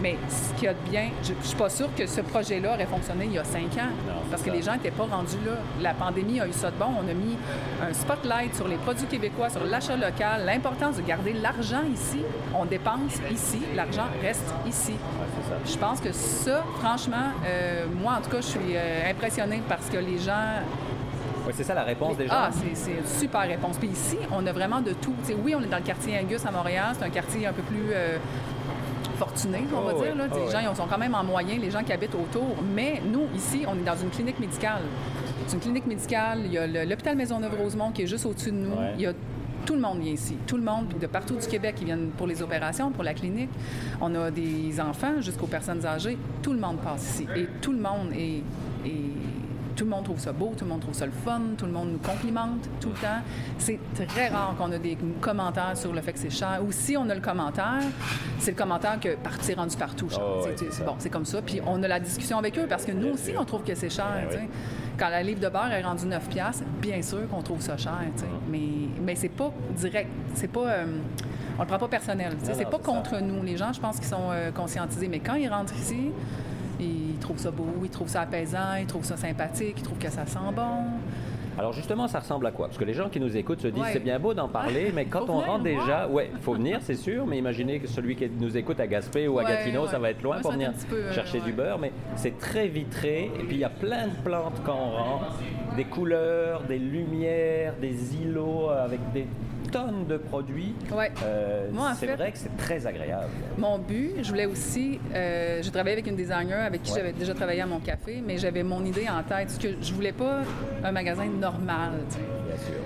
Mais 0.00 0.16
ce 0.28 0.54
qu'il 0.54 0.64
y 0.64 0.68
a 0.68 0.74
de 0.74 0.90
bien, 0.90 1.10
je 1.22 1.32
ne 1.32 1.42
suis 1.42 1.56
pas 1.56 1.68
sûre 1.68 1.88
que 1.96 2.06
ce 2.06 2.20
projet-là 2.20 2.74
aurait 2.74 2.86
fonctionné 2.86 3.26
il 3.26 3.32
y 3.32 3.38
a 3.38 3.44
cinq 3.44 3.76
ans. 3.78 3.90
parce 4.30 4.42
que 4.42 4.50
les 4.50 4.62
gens 4.62 4.72
n'étaient 4.72 4.90
pas 4.90 5.04
rendus 5.04 5.38
là. 5.44 5.52
La 5.80 5.94
pandémie 5.94 6.40
a 6.40 6.46
eu 6.46 6.52
ça 6.52 6.70
de 6.70 6.76
bon. 6.76 6.86
On 6.86 7.08
a 7.08 7.14
mis 7.14 7.36
un 7.82 7.92
spotlight 7.92 8.54
sur 8.54 8.68
les 8.68 8.76
produits 8.76 9.06
québécois, 9.06 9.50
sur 9.50 9.64
l'achat 9.64 9.96
local, 9.96 10.44
l'importance 10.44 10.96
de 10.96 11.02
garder 11.02 11.32
l'argent 11.32 11.82
ici. 11.92 12.20
On 12.54 12.64
dépense 12.64 13.18
ici, 13.30 13.60
l'argent 13.74 14.06
reste 14.22 14.54
ici. 14.66 14.94
je 15.64 15.76
pense 15.76 16.00
que 16.00 16.12
ça, 16.12 16.62
franchement, 16.78 17.32
euh, 17.46 17.86
moi 18.00 18.14
en 18.18 18.20
tout 18.20 18.30
cas, 18.30 18.40
je 18.40 18.46
suis 18.46 18.76
euh, 18.76 19.10
impressionnée 19.10 19.62
parce 19.68 19.88
que 19.88 19.96
les 19.96 20.18
gens 20.18 20.62
oui, 21.48 21.54
c'est 21.56 21.64
ça 21.64 21.72
la 21.72 21.82
réponse 21.82 22.18
des 22.18 22.26
gens. 22.26 22.34
Ah, 22.36 22.50
c'est 22.52 22.90
une 22.90 23.06
super 23.06 23.40
réponse. 23.40 23.78
Puis 23.78 23.88
ici, 23.88 24.18
on 24.30 24.46
a 24.46 24.52
vraiment 24.52 24.82
de 24.82 24.92
tout. 24.92 25.14
oui, 25.42 25.54
on 25.54 25.62
est 25.62 25.66
dans 25.66 25.78
le 25.78 25.82
quartier 25.82 26.18
Angus 26.18 26.44
à 26.44 26.50
Montréal. 26.50 26.94
C'est 26.98 27.06
un 27.06 27.08
quartier 27.08 27.46
un 27.46 27.54
peu 27.54 27.62
plus 27.62 27.86
euh, 27.90 28.18
fortunés, 29.16 29.64
on 29.74 29.80
va 29.82 29.92
oh 29.96 30.02
dire. 30.02 30.14
Là. 30.14 30.26
Oh 30.30 30.36
les 30.44 30.50
gens 30.50 30.58
ils 30.60 30.76
sont 30.76 30.86
quand 30.86 30.98
même 30.98 31.14
en 31.14 31.24
moyen, 31.24 31.58
les 31.58 31.70
gens 31.70 31.82
qui 31.82 31.92
habitent 31.92 32.14
autour. 32.14 32.56
Mais 32.74 33.00
nous, 33.04 33.26
ici, 33.34 33.64
on 33.66 33.74
est 33.78 33.84
dans 33.84 33.96
une 33.96 34.10
clinique 34.10 34.38
médicale. 34.38 34.82
C'est 35.46 35.54
une 35.54 35.60
clinique 35.60 35.86
médicale. 35.86 36.40
Il 36.44 36.52
y 36.52 36.58
a 36.58 36.66
l'hôpital 36.84 37.16
Maisonneuve-Rosemont 37.16 37.92
qui 37.92 38.02
est 38.02 38.06
juste 38.06 38.26
au-dessus 38.26 38.50
de 38.50 38.56
nous. 38.56 38.74
Il 38.96 39.02
y 39.02 39.06
a 39.06 39.12
tout 39.68 39.74
le 39.74 39.80
monde 39.80 40.00
vient 40.00 40.12
ici. 40.12 40.36
Tout 40.46 40.56
le 40.56 40.62
monde 40.62 40.86
de 40.98 41.06
partout 41.06 41.36
du 41.36 41.46
Québec 41.46 41.74
qui 41.76 41.84
viennent 41.84 42.08
pour 42.16 42.26
les 42.26 42.40
opérations, 42.40 42.90
pour 42.90 43.04
la 43.04 43.12
clinique. 43.12 43.50
On 44.00 44.14
a 44.14 44.30
des 44.30 44.80
enfants 44.80 45.20
jusqu'aux 45.20 45.46
personnes 45.46 45.84
âgées. 45.84 46.16
Tout 46.42 46.54
le 46.54 46.58
monde 46.58 46.78
passe 46.78 47.02
ici. 47.02 47.26
Et 47.36 47.46
tout 47.60 47.72
le 47.72 47.78
monde 47.78 48.12
est 48.16 48.42
tout 49.78 49.84
le 49.84 49.90
monde 49.90 50.04
trouve 50.04 50.18
ça 50.18 50.32
beau, 50.32 50.52
tout 50.58 50.64
le 50.64 50.70
monde 50.70 50.80
trouve 50.80 50.94
ça 50.94 51.06
le 51.06 51.12
fun, 51.12 51.40
tout 51.56 51.64
le 51.64 51.70
monde 51.70 51.92
nous 51.92 51.98
complimente 51.98 52.68
tout 52.80 52.88
le 52.88 52.96
temps. 52.96 53.22
C'est 53.58 53.78
très 54.08 54.28
rare 54.28 54.56
qu'on 54.58 54.72
a 54.72 54.78
des 54.78 54.98
commentaires 55.20 55.76
sur 55.76 55.92
le 55.92 56.00
fait 56.00 56.12
que 56.12 56.18
c'est 56.18 56.30
cher. 56.30 56.60
Ou 56.66 56.72
si 56.72 56.96
on 56.96 57.08
a 57.08 57.14
le 57.14 57.20
commentaire, 57.20 57.82
c'est 58.40 58.50
le 58.50 58.56
commentaire 58.56 58.98
que 58.98 59.10
c'est 59.40 59.54
rendu 59.54 59.76
partout 59.76 60.10
cher. 60.10 60.20
Oh, 60.20 60.44
c'est 60.58 60.84
bon, 60.84 60.96
c'est 60.98 61.10
comme 61.10 61.24
ça. 61.24 61.40
Puis 61.42 61.60
on 61.64 61.80
a 61.84 61.88
la 61.88 62.00
discussion 62.00 62.38
avec 62.38 62.58
eux 62.58 62.66
parce 62.68 62.84
que 62.84 62.90
nous 62.90 63.14
aussi, 63.14 63.34
on 63.38 63.44
trouve 63.44 63.62
que 63.62 63.76
c'est 63.76 63.88
cher. 63.88 64.26
Ben 64.28 64.48
Quand 64.98 65.10
la 65.10 65.22
livre 65.22 65.40
de 65.40 65.48
beurre 65.48 65.72
est 65.72 65.82
rendue 65.82 66.06
9 66.06 66.28
bien 66.82 67.00
sûr 67.00 67.28
qu'on 67.28 67.42
trouve 67.42 67.60
ça 67.60 67.76
cher. 67.76 67.92
Ah. 68.02 68.24
Mais, 68.50 68.88
mais 69.00 69.14
c'est 69.14 69.28
pas 69.28 69.52
direct. 69.76 70.10
C'est 70.34 70.50
pas. 70.50 70.66
Euh, 70.66 70.86
on 71.56 71.62
le 71.62 71.68
prend 71.68 71.78
pas 71.78 71.88
personnel. 71.88 72.32
C'est 72.42 72.68
pas 72.68 72.78
contre 72.78 73.20
nous. 73.20 73.44
Les 73.44 73.56
gens, 73.56 73.72
je 73.72 73.80
pense 73.80 73.96
qu'ils 73.98 74.08
sont 74.08 74.30
euh, 74.30 74.50
conscientisés. 74.50 75.06
Mais 75.06 75.20
quand 75.20 75.34
ils 75.34 75.48
rentrent 75.48 75.74
ici, 75.76 76.10
ils 76.80 77.18
trouvent 77.20 77.38
ça 77.38 77.50
beau, 77.50 77.66
ils 77.82 77.90
trouvent 77.90 78.08
ça 78.08 78.22
apaisant, 78.22 78.74
ils 78.78 78.86
trouvent 78.86 79.04
ça 79.04 79.16
sympathique, 79.16 79.74
ils 79.78 79.82
trouvent 79.82 79.98
que 79.98 80.10
ça 80.10 80.26
sent 80.26 80.38
bon. 80.54 80.84
Alors 81.58 81.72
justement, 81.72 82.06
ça 82.06 82.20
ressemble 82.20 82.46
à 82.46 82.52
quoi? 82.52 82.68
Parce 82.68 82.78
que 82.78 82.84
les 82.84 82.94
gens 82.94 83.08
qui 83.08 83.18
nous 83.18 83.36
écoutent 83.36 83.60
se 83.60 83.66
disent 83.66 83.82
c'est 83.92 83.98
bien 83.98 84.20
beau 84.20 84.32
d'en 84.32 84.46
parler, 84.46 84.92
mais 84.94 85.06
quand 85.06 85.28
on 85.28 85.40
rentre 85.40 85.64
déjà, 85.64 86.06
ouais, 86.06 86.30
il 86.32 86.40
faut 86.40 86.54
venir, 86.54 86.78
c'est 86.82 86.94
sûr, 86.94 87.26
mais 87.26 87.36
imaginez 87.36 87.80
que 87.80 87.88
celui 87.88 88.14
qui 88.14 88.30
nous 88.30 88.56
écoute 88.56 88.78
à 88.78 88.86
Gaspé 88.86 89.26
ou 89.26 89.40
à 89.40 89.44
Gatineau, 89.44 89.88
ça 89.88 89.98
va 89.98 90.10
être 90.10 90.22
loin 90.22 90.40
pour 90.40 90.52
venir 90.52 90.72
euh, 90.92 91.12
chercher 91.12 91.40
du 91.40 91.52
beurre, 91.52 91.78
mais 91.80 91.90
c'est 92.14 92.38
très 92.38 92.68
vitré, 92.68 93.32
et 93.40 93.42
puis 93.42 93.56
il 93.56 93.60
y 93.60 93.64
a 93.64 93.70
plein 93.70 94.06
de 94.06 94.14
plantes 94.24 94.60
quand 94.64 94.76
on 94.76 94.90
rentre, 94.90 95.34
des 95.76 95.84
couleurs, 95.84 96.62
des 96.62 96.78
lumières, 96.78 97.74
des 97.80 98.14
îlots 98.16 98.70
avec 98.70 99.00
des 99.12 99.26
tonnes 99.70 100.06
de 100.06 100.16
produits. 100.16 100.74
Ouais. 100.92 101.10
Euh, 101.24 101.68
c'est 101.98 102.06
vrai 102.06 102.32
que 102.32 102.38
c'est 102.38 102.56
très 102.56 102.86
agréable. 102.86 103.30
Mon 103.56 103.78
but, 103.78 104.12
je 104.22 104.28
voulais 104.28 104.46
aussi, 104.46 104.98
euh, 105.14 105.60
j'ai 105.62 105.70
travaillé 105.70 105.94
avec 105.94 106.06
une 106.06 106.16
designer 106.16 106.64
avec 106.64 106.82
qui 106.82 106.92
j'avais 106.94 107.12
déjà 107.12 107.34
travaillé 107.34 107.60
à 107.60 107.66
mon 107.66 107.80
café, 107.80 108.22
mais 108.24 108.38
j'avais 108.38 108.62
mon 108.62 108.84
idée 108.84 109.06
en 109.08 109.22
tête, 109.22 109.58
que 109.60 109.68
je 109.80 109.92
voulais 109.92 110.12
pas 110.12 110.42
un 110.84 110.92
magasin 110.92 111.26
normal 111.26 111.92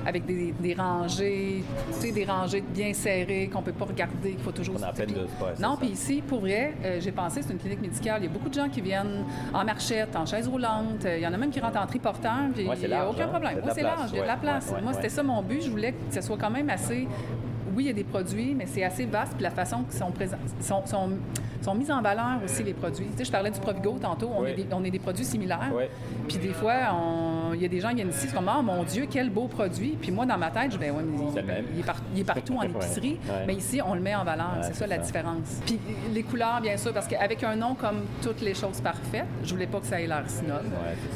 avec 0.06 0.26
des, 0.26 0.52
des 0.58 0.74
rangées, 0.74 1.62
tu 1.92 2.00
sais, 2.00 2.12
des 2.12 2.24
rangées 2.24 2.62
bien 2.62 2.92
serrées 2.92 3.50
qu'on 3.52 3.62
peut 3.62 3.72
pas 3.72 3.84
regarder, 3.84 4.32
qu'il 4.32 4.40
faut 4.40 4.52
toujours... 4.52 4.76
On 4.78 4.82
a 4.82 4.92
peine 4.92 5.12
de 5.12 5.62
Non, 5.62 5.76
puis 5.76 5.88
ici, 5.88 6.22
pour 6.26 6.40
vrai, 6.40 6.74
euh, 6.84 7.00
j'ai 7.00 7.12
pensé, 7.12 7.42
c'est 7.42 7.52
une 7.52 7.58
clinique 7.58 7.82
médicale. 7.82 8.22
Il 8.22 8.26
y 8.26 8.28
a 8.28 8.32
beaucoup 8.32 8.48
de 8.48 8.54
gens 8.54 8.68
qui 8.68 8.80
viennent 8.80 9.24
en 9.52 9.64
marchette, 9.64 10.14
en 10.16 10.26
chaise 10.26 10.48
roulante. 10.48 11.04
Il 11.04 11.20
y 11.20 11.26
en 11.26 11.32
a 11.32 11.36
même 11.36 11.50
qui 11.50 11.60
rentrent 11.60 11.80
en 11.80 11.86
triporteur, 11.86 12.32
puis 12.54 12.64
il 12.64 12.88
n'y 12.88 12.94
a 12.94 13.08
aucun 13.08 13.24
hein? 13.24 13.28
problème. 13.28 13.60
Moi, 13.62 13.72
c'est 13.74 13.82
large, 13.82 14.10
il 14.12 14.16
y 14.16 14.20
a 14.20 14.22
de 14.22 14.28
la 14.28 14.36
place. 14.36 14.72
Moi, 14.82 14.92
c'était 14.94 15.08
ça 15.08 15.22
mon 15.22 15.42
but. 15.42 15.62
Je 15.62 15.70
voulais 15.70 15.92
que 15.92 16.14
ce 16.14 16.20
soit 16.20 16.36
quand 16.38 16.50
même 16.50 16.70
assez 16.70 17.06
oui, 17.74 17.84
il 17.84 17.86
y 17.88 17.90
a 17.90 17.94
des 17.94 18.04
produits, 18.04 18.54
mais 18.54 18.66
c'est 18.66 18.84
assez 18.84 19.04
vaste. 19.04 19.34
Puis 19.34 19.42
la 19.42 19.50
façon 19.50 19.82
qu'ils 19.84 19.98
sont, 19.98 20.10
présents, 20.10 20.36
sont, 20.60 20.84
sont, 20.86 21.10
sont 21.62 21.74
mis 21.74 21.90
en 21.90 22.02
valeur 22.02 22.40
aussi, 22.44 22.62
les 22.62 22.74
produits. 22.74 23.06
Tu 23.12 23.18
sais, 23.18 23.24
je 23.24 23.32
parlais 23.32 23.50
du 23.50 23.60
Provigo 23.60 23.98
tantôt, 24.00 24.30
on, 24.34 24.44
est, 24.44 24.54
des, 24.54 24.66
on 24.72 24.84
est 24.84 24.90
des 24.90 24.98
produits 24.98 25.24
similaires. 25.24 25.72
Puis 26.28 26.38
des 26.38 26.52
fois, 26.52 26.74
il 27.54 27.62
y 27.62 27.64
a 27.64 27.68
des 27.68 27.80
gens 27.80 27.90
qui 27.90 27.96
viennent 27.96 28.10
ici, 28.10 28.26
c'est 28.28 28.34
comme, 28.34 28.50
oh 28.54 28.62
mon 28.62 28.82
Dieu, 28.84 29.06
quel 29.10 29.30
beau 29.30 29.46
produit. 29.46 29.96
Puis 30.00 30.10
moi, 30.10 30.26
dans 30.26 30.38
ma 30.38 30.50
tête, 30.50 30.72
je 30.72 30.78
vais, 30.78 30.90
ouais, 30.90 31.02
mais 31.02 31.64
il, 32.14 32.20
est 32.20 32.24
partout 32.24 32.56
en 32.56 32.62
épicerie, 32.62 33.18
mais 33.46 33.54
ici, 33.54 33.80
on 33.84 33.94
le 33.94 34.00
met 34.00 34.14
en 34.14 34.24
valeur. 34.24 34.58
c'est 34.62 34.74
ça, 34.74 34.86
la 34.86 34.98
différence. 34.98 35.60
Puis 35.64 35.78
les 36.12 36.22
couleurs, 36.22 36.60
bien 36.60 36.76
sûr, 36.76 36.92
parce 36.92 37.06
qu'avec 37.06 37.42
un 37.44 37.56
nom 37.56 37.74
comme 37.74 38.02
Toutes 38.22 38.40
les 38.40 38.54
choses 38.54 38.80
parfaites, 38.80 39.26
je 39.44 39.52
voulais 39.52 39.66
pas 39.66 39.80
que 39.80 39.86
ça 39.86 40.00
ait 40.00 40.06
l'air 40.06 40.24
snob. 40.26 40.62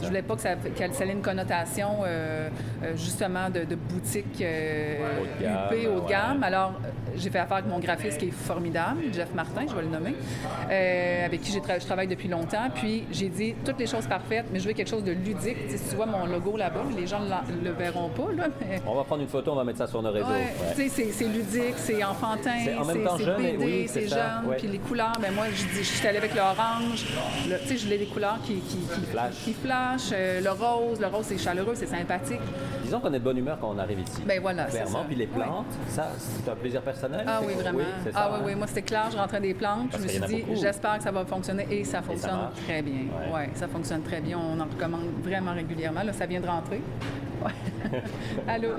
je 0.03 0.07
voulais 0.07 0.23
pas 0.23 0.37
que 0.37 0.43
ça, 0.43 0.53
ait 0.53 1.13
une 1.13 1.23
connotation, 1.23 2.03
euh, 2.05 2.49
euh, 2.83 2.97
justement, 2.97 3.51
de, 3.51 3.75
boutique 3.75 4.41
euh, 4.41 4.97
haut 5.21 5.97
haut 5.97 6.01
de 6.01 6.09
gamme. 6.09 6.43
Alors, 6.47 6.75
j'ai 7.17 7.29
fait 7.29 7.41
affaire 7.41 7.57
avec 7.57 7.69
mon 7.69 7.81
graphiste 7.81 8.19
qui 8.19 8.27
est 8.27 8.31
formidable, 8.31 9.01
Jeff 9.13 9.35
Martin, 9.35 9.63
je 9.69 9.75
vais 9.75 9.83
le 9.83 9.89
nommer, 9.89 10.15
euh, 10.71 11.27
avec 11.27 11.41
qui 11.41 11.51
je 11.51 11.59
travaille 11.59 12.07
depuis 12.07 12.29
longtemps. 12.29 12.69
Puis 12.73 13.05
j'ai 13.11 13.29
dit 13.29 13.57
toutes 13.65 13.81
les 13.81 13.89
choses 13.89 14.07
parfaites, 14.07 14.47
mais 14.53 14.61
je 14.61 14.69
veux 14.69 14.73
quelque 14.73 14.89
chose 14.89 15.03
de 15.03 15.11
ludique. 15.11 15.57
si 15.69 15.91
tu 15.91 15.97
vois 15.97 16.07
mon 16.07 16.25
logo 16.25 16.57
là-bas, 16.57 16.85
les 16.97 17.09
gens 17.09 17.19
ne 17.19 17.65
le 17.65 17.73
verront 17.73 18.11
pas. 18.11 18.29
Là, 18.37 18.45
On 18.87 18.95
va 18.95 19.03
prendre 19.03 19.23
une 19.23 19.29
photo, 19.29 19.51
on 19.51 19.57
va 19.57 19.65
mettre 19.65 19.79
ça 19.79 19.89
sur 19.89 20.01
nos 20.01 20.13
réseaux. 20.13 20.29
Ouais, 20.29 20.89
C'est 20.89 21.29
ludique, 21.29 21.75
c'est 21.79 22.05
enfantin, 22.05 22.59
c'est 22.65 23.37
BD, 23.37 23.89
c'est 23.89 24.07
jeune. 24.07 24.55
Puis 24.57 24.69
les 24.69 24.79
couleurs, 24.79 25.19
ben 25.21 25.35
moi, 25.35 25.47
je, 25.53 25.83
suis 25.83 26.07
allée 26.07 26.19
avec 26.19 26.33
l'orange. 26.37 27.07
Je 27.49 27.85
voulais 27.85 27.99
des 27.99 28.07
couleurs 28.07 28.39
qui, 28.45 28.61
qui, 28.61 28.79
qui, 29.43 29.53
flashent. 29.53 30.11
Euh, 30.13 30.41
le 30.41 30.51
rose, 30.51 31.01
le 31.01 31.09
rose, 31.09 31.25
c'est 31.25 31.39
chaleureux, 31.39 31.75
c'est 31.75 31.87
sympathique. 31.87 32.41
Disons 32.85 33.01
qu'on 33.01 33.13
est 33.13 33.19
de 33.19 33.25
bonne 33.25 33.39
humeur 33.39 33.59
quand 33.61 33.71
on 33.75 33.79
arrive 33.79 33.99
ici. 33.99 34.23
Ben 34.25 34.41
voilà, 34.41 34.67
Clairement. 34.67 35.05
Puis 35.07 35.17
les 35.17 35.27
plantes, 35.27 35.67
ça, 35.89 36.09
c'est 36.45 36.51
un 36.51 36.55
plaisir 36.55 36.83
personnel. 36.83 37.25
Ah 37.27 37.41
oui, 37.45 37.55
vraiment. 37.55 37.81
ah 38.15 38.31
oui, 38.33 38.39
oui. 38.47 38.55
Moi, 38.55 38.67
c'était 38.67 38.83
clair. 38.83 39.09
Je 39.11 39.17
rentrais 39.17 39.41
des 39.41 39.55
plantes. 39.55 39.97
je 39.97 40.03
me 40.03 40.09
suis 40.09 40.21
dit, 40.21 40.45
j'espère 40.55 40.99
que 40.99 41.05
ça 41.05 41.11
va 41.11 41.25
fonctionner 41.25 41.67
et 41.71 41.85
ça 41.85 42.03
fonctionne 42.03 42.51
très 42.67 42.83
bien. 42.83 43.03
Oui, 43.11 43.35
ouais, 43.35 43.51
ça 43.55 43.69
fonctionne 43.69 44.03
très 44.03 44.21
bien. 44.21 44.39
On 44.39 44.59
en 44.61 44.65
recommande 44.65 45.07
vraiment 45.23 45.55
régulièrement. 45.55 46.03
Là, 46.03 46.13
ça 46.13 46.27
vient 46.27 46.41
de 46.41 46.47
rentrer. 46.47 46.81
Ouais. 47.45 47.53
Allô? 48.49 48.71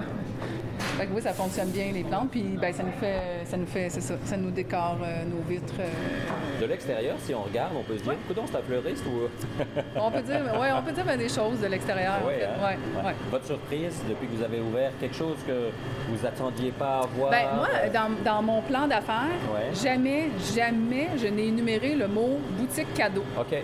Fait 0.98 1.08
oui, 1.14 1.22
ça 1.22 1.34
fonctionne 1.34 1.70
bien, 1.70 1.92
les 1.94 2.04
plantes. 2.04 2.32
Puis 2.32 2.42
ben, 2.60 2.74
ça 2.74 2.82
nous 2.82 2.92
fait, 3.00 3.46
ça 3.46 3.56
nous 3.56 3.68
fait, 3.68 3.88
c'est 3.90 4.02
ça, 4.02 4.16
ça 4.26 4.36
nous 4.36 4.50
décore 4.50 4.98
euh, 5.04 5.24
nos 5.26 5.44
vitres. 5.48 5.76
Euh. 5.80 6.62
De 6.62 6.66
l'extérieur, 6.66 7.16
si 7.20 7.36
on 7.36 7.44
regarde, 7.44 7.74
on 7.78 7.84
peut 7.84 7.98
se 7.98 8.04
dire, 8.04 8.14
écoute, 8.14 8.44
c'est 8.50 8.58
un 8.58 8.62
fleuriste 8.62 9.04
ou. 9.06 9.30
on 9.96 10.10
peut 10.10 10.22
dire, 10.22 10.42
ouais, 10.60 10.70
on 10.76 10.82
peut 10.82 10.92
dire 10.92 11.06
ben, 11.06 11.18
des 11.18 11.30
choses 11.30 11.60
de 11.62 11.68
l'extérieur. 11.68 12.16
Hein? 12.24 12.66
ouais, 12.66 13.16
Votre 13.30 13.46
surprise 13.46 14.02
depuis 14.10 14.28
que 14.28 14.36
vous 14.38 14.44
avez 14.44 14.60
ouvert, 14.60 14.92
quelque 15.00 15.16
chose 15.16 15.38
que 15.46 15.70
vous 16.10 16.26
attendiez 16.26 16.72
pas 16.72 17.02
à 17.02 17.06
voir? 17.16 17.30
Ben, 17.30 17.46
moi, 17.56 17.68
dans, 17.94 18.10
dans 18.24 18.42
mon 18.42 18.62
plan 18.64 18.88
d'affaires, 18.88 19.38
jamais, 19.84 20.30
jamais 20.56 21.10
je 21.16 21.28
n'ai 21.28 21.48
énuméré 21.48 21.94
le 21.94 22.08
mot 22.08 22.40
boutique 22.58 22.92
cadeau. 22.96 23.24
OK 23.40 23.56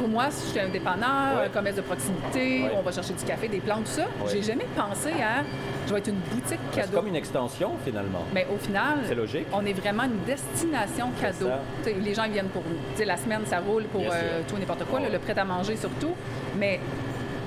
pour 0.00 0.08
moi, 0.08 0.30
si 0.30 0.46
je 0.46 0.50
suis 0.52 0.60
un 0.60 0.70
dépanneur, 0.70 1.42
un 1.44 1.48
commerce 1.50 1.76
de 1.76 1.82
proximité, 1.82 2.64
on 2.74 2.80
va 2.80 2.90
chercher 2.90 3.12
du 3.12 3.22
café, 3.22 3.48
des 3.48 3.60
plantes, 3.60 3.84
tout 3.84 4.00
ça, 4.00 4.06
j'ai 4.32 4.42
jamais 4.42 4.66
pensé 4.74 5.10
à 5.20 5.44
je 5.86 5.92
vais 5.92 5.98
être 5.98 6.08
une 6.08 6.16
boutique 6.16 6.60
cadeau. 6.72 6.88
C'est 6.90 6.94
comme 6.94 7.06
une 7.08 7.16
extension, 7.16 7.72
finalement. 7.84 8.24
Mais 8.34 8.46
au 8.52 8.58
final, 8.58 9.00
c'est 9.06 9.14
logique. 9.14 9.46
On 9.52 9.64
est 9.64 9.72
vraiment 9.72 10.04
une 10.04 10.24
destination 10.26 11.10
cadeau. 11.20 11.50
Les 11.84 12.14
gens 12.14 12.28
viennent 12.28 12.48
pour 12.48 12.62
nous. 12.62 13.04
la 13.04 13.16
semaine, 13.16 13.42
ça 13.46 13.60
roule 13.60 13.84
pour 13.84 14.02
euh, 14.02 14.40
tout 14.48 14.56
n'importe 14.56 14.84
quoi, 14.84 15.00
le 15.00 15.18
prêt-à-manger 15.18 15.76
surtout. 15.76 16.14
Mais 16.58 16.80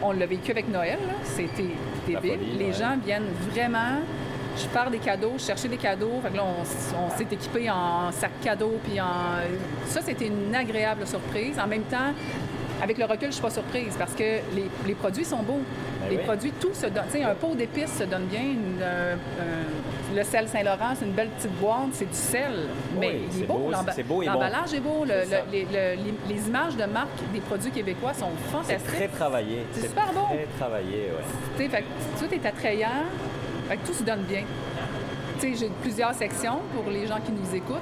on 0.01 0.11
l'a 0.11 0.25
vécu 0.25 0.51
avec 0.51 0.67
Noël, 0.69 0.99
c'était 1.23 1.69
débile. 2.05 2.57
les 2.57 2.73
gens 2.73 2.97
viennent 3.03 3.31
vraiment 3.51 4.01
je 4.55 4.67
pars 4.67 4.89
des 4.89 4.99
cadeaux, 4.99 5.33
chercher 5.37 5.67
des 5.67 5.77
cadeaux. 5.77 6.19
Fait 6.21 6.29
que 6.29 6.37
là, 6.37 6.43
on, 6.45 7.09
s'est 7.09 7.27
équipé 7.31 7.69
en 7.69 8.11
sac 8.11 8.31
cadeau, 8.41 8.79
puis 8.83 8.99
en... 9.01 9.41
Ça, 9.87 10.01
c'était 10.01 10.27
une 10.27 10.53
agréable 10.53 11.07
surprise. 11.07 11.59
En 11.59 11.67
même 11.67 11.83
temps, 11.83 12.13
avec 12.83 12.97
le 12.97 13.05
recul, 13.05 13.21
je 13.21 13.27
ne 13.27 13.31
suis 13.31 13.41
pas 13.41 13.49
surprise 13.49 13.95
parce 13.97 14.13
que 14.13 14.39
les, 14.85 14.93
produits 14.95 15.23
sont 15.23 15.41
beaux. 15.41 15.61
Ben 16.01 16.09
les 16.09 16.17
produits, 16.17 16.51
tout 16.59 16.73
se 16.73 16.87
donne. 16.87 17.05
Tu 17.05 17.19
sais, 17.19 17.23
un 17.23 17.33
pot 17.33 17.55
d'épices 17.55 17.97
se 17.97 18.03
donne 18.03 18.25
bien. 18.25 18.41
le 20.13 20.23
sel 20.23 20.49
Saint-Laurent, 20.49 20.93
c'est 20.99 21.05
une 21.05 21.13
belle 21.13 21.29
petite 21.29 21.57
boîte, 21.59 21.93
c'est 21.93 22.09
du 22.09 22.15
sel. 22.15 22.67
Mais 22.99 23.21
il 23.33 23.43
est 23.43 23.45
beau. 23.45 23.71
L'emballage 23.71 24.73
est 24.73 24.81
beau. 24.81 25.05
les, 25.05 26.47
images 26.47 26.75
de 26.75 26.85
marque 26.85 27.31
des 27.33 27.39
produits 27.39 27.71
québécois 27.71 28.13
sont 28.13 28.31
fantastiques. 28.51 28.79
C'est 28.85 28.97
très 28.97 29.07
travaillé. 29.07 29.65
C'est 29.71 29.87
super 29.87 30.11
beau. 30.13 30.27
Très 30.33 30.47
travaillé, 30.59 31.09
oui. 31.17 31.23
Tu 31.57 31.71
sais, 31.71 31.83
tout 32.19 32.33
est 32.33 32.45
attrayant. 32.45 33.05
Fait 33.69 33.77
que 33.77 33.87
tout 33.87 33.93
se 33.93 34.03
donne 34.03 34.23
bien. 34.23 34.43
Sais, 35.43 35.55
j'ai 35.55 35.69
plusieurs 35.81 36.13
sections 36.13 36.59
pour 36.73 36.89
les 36.91 37.05
gens 37.07 37.19
qui 37.23 37.31
nous 37.31 37.55
écoutent. 37.55 37.81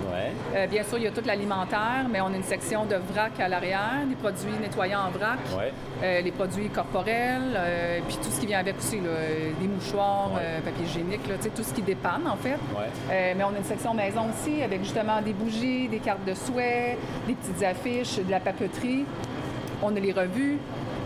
Euh, 0.56 0.68
bien 0.68 0.84
sûr, 0.84 0.98
il 0.98 1.04
y 1.04 1.08
a 1.08 1.12
tout 1.12 1.22
l'alimentaire, 1.26 2.06
mais 2.12 2.22
on 2.22 2.28
a 2.28 2.36
une 2.36 2.44
section 2.44 2.86
de 2.86 2.96
vrac 2.96 3.40
à 3.40 3.48
l'arrière, 3.48 4.06
des 4.08 4.16
produits 4.16 4.54
nettoyants 4.60 5.08
en 5.08 5.12
vrac, 5.12 5.40
euh, 6.04 6.22
les 6.22 6.32
produits 6.32 6.70
corporels, 6.70 7.54
euh, 7.56 8.00
puis 8.08 8.18
tout 8.18 8.32
ce 8.32 8.40
qui 8.40 8.48
vient 8.48 8.60
avec 8.60 8.78
aussi, 8.78 9.00
des 9.00 9.68
mouchoirs, 9.68 10.32
papier 10.64 10.86
hygiénique, 10.86 11.28
là, 11.28 11.36
tout 11.38 11.64
ce 11.64 11.74
qui 11.74 11.82
dépanne 11.82 12.28
en 12.28 12.36
fait. 12.36 12.58
mais 13.10 13.44
on 13.44 13.54
a 13.54 13.58
une 13.58 13.64
section 13.64 13.94
maison 13.94 14.22
aussi 14.30 14.62
avec 14.64 14.84
justement 14.84 15.22
des 15.22 15.34
bougies, 15.34 15.88
des 15.88 16.00
cartes 16.00 16.26
de 16.26 16.34
souhait, 16.34 16.98
des 17.28 17.34
petites 17.34 17.64
affiches, 17.64 18.18
de 18.18 18.32
la 18.32 18.40
papeterie. 18.40 19.06
On 19.84 19.96
a 19.96 20.00
les 20.00 20.12
revues, 20.12 20.58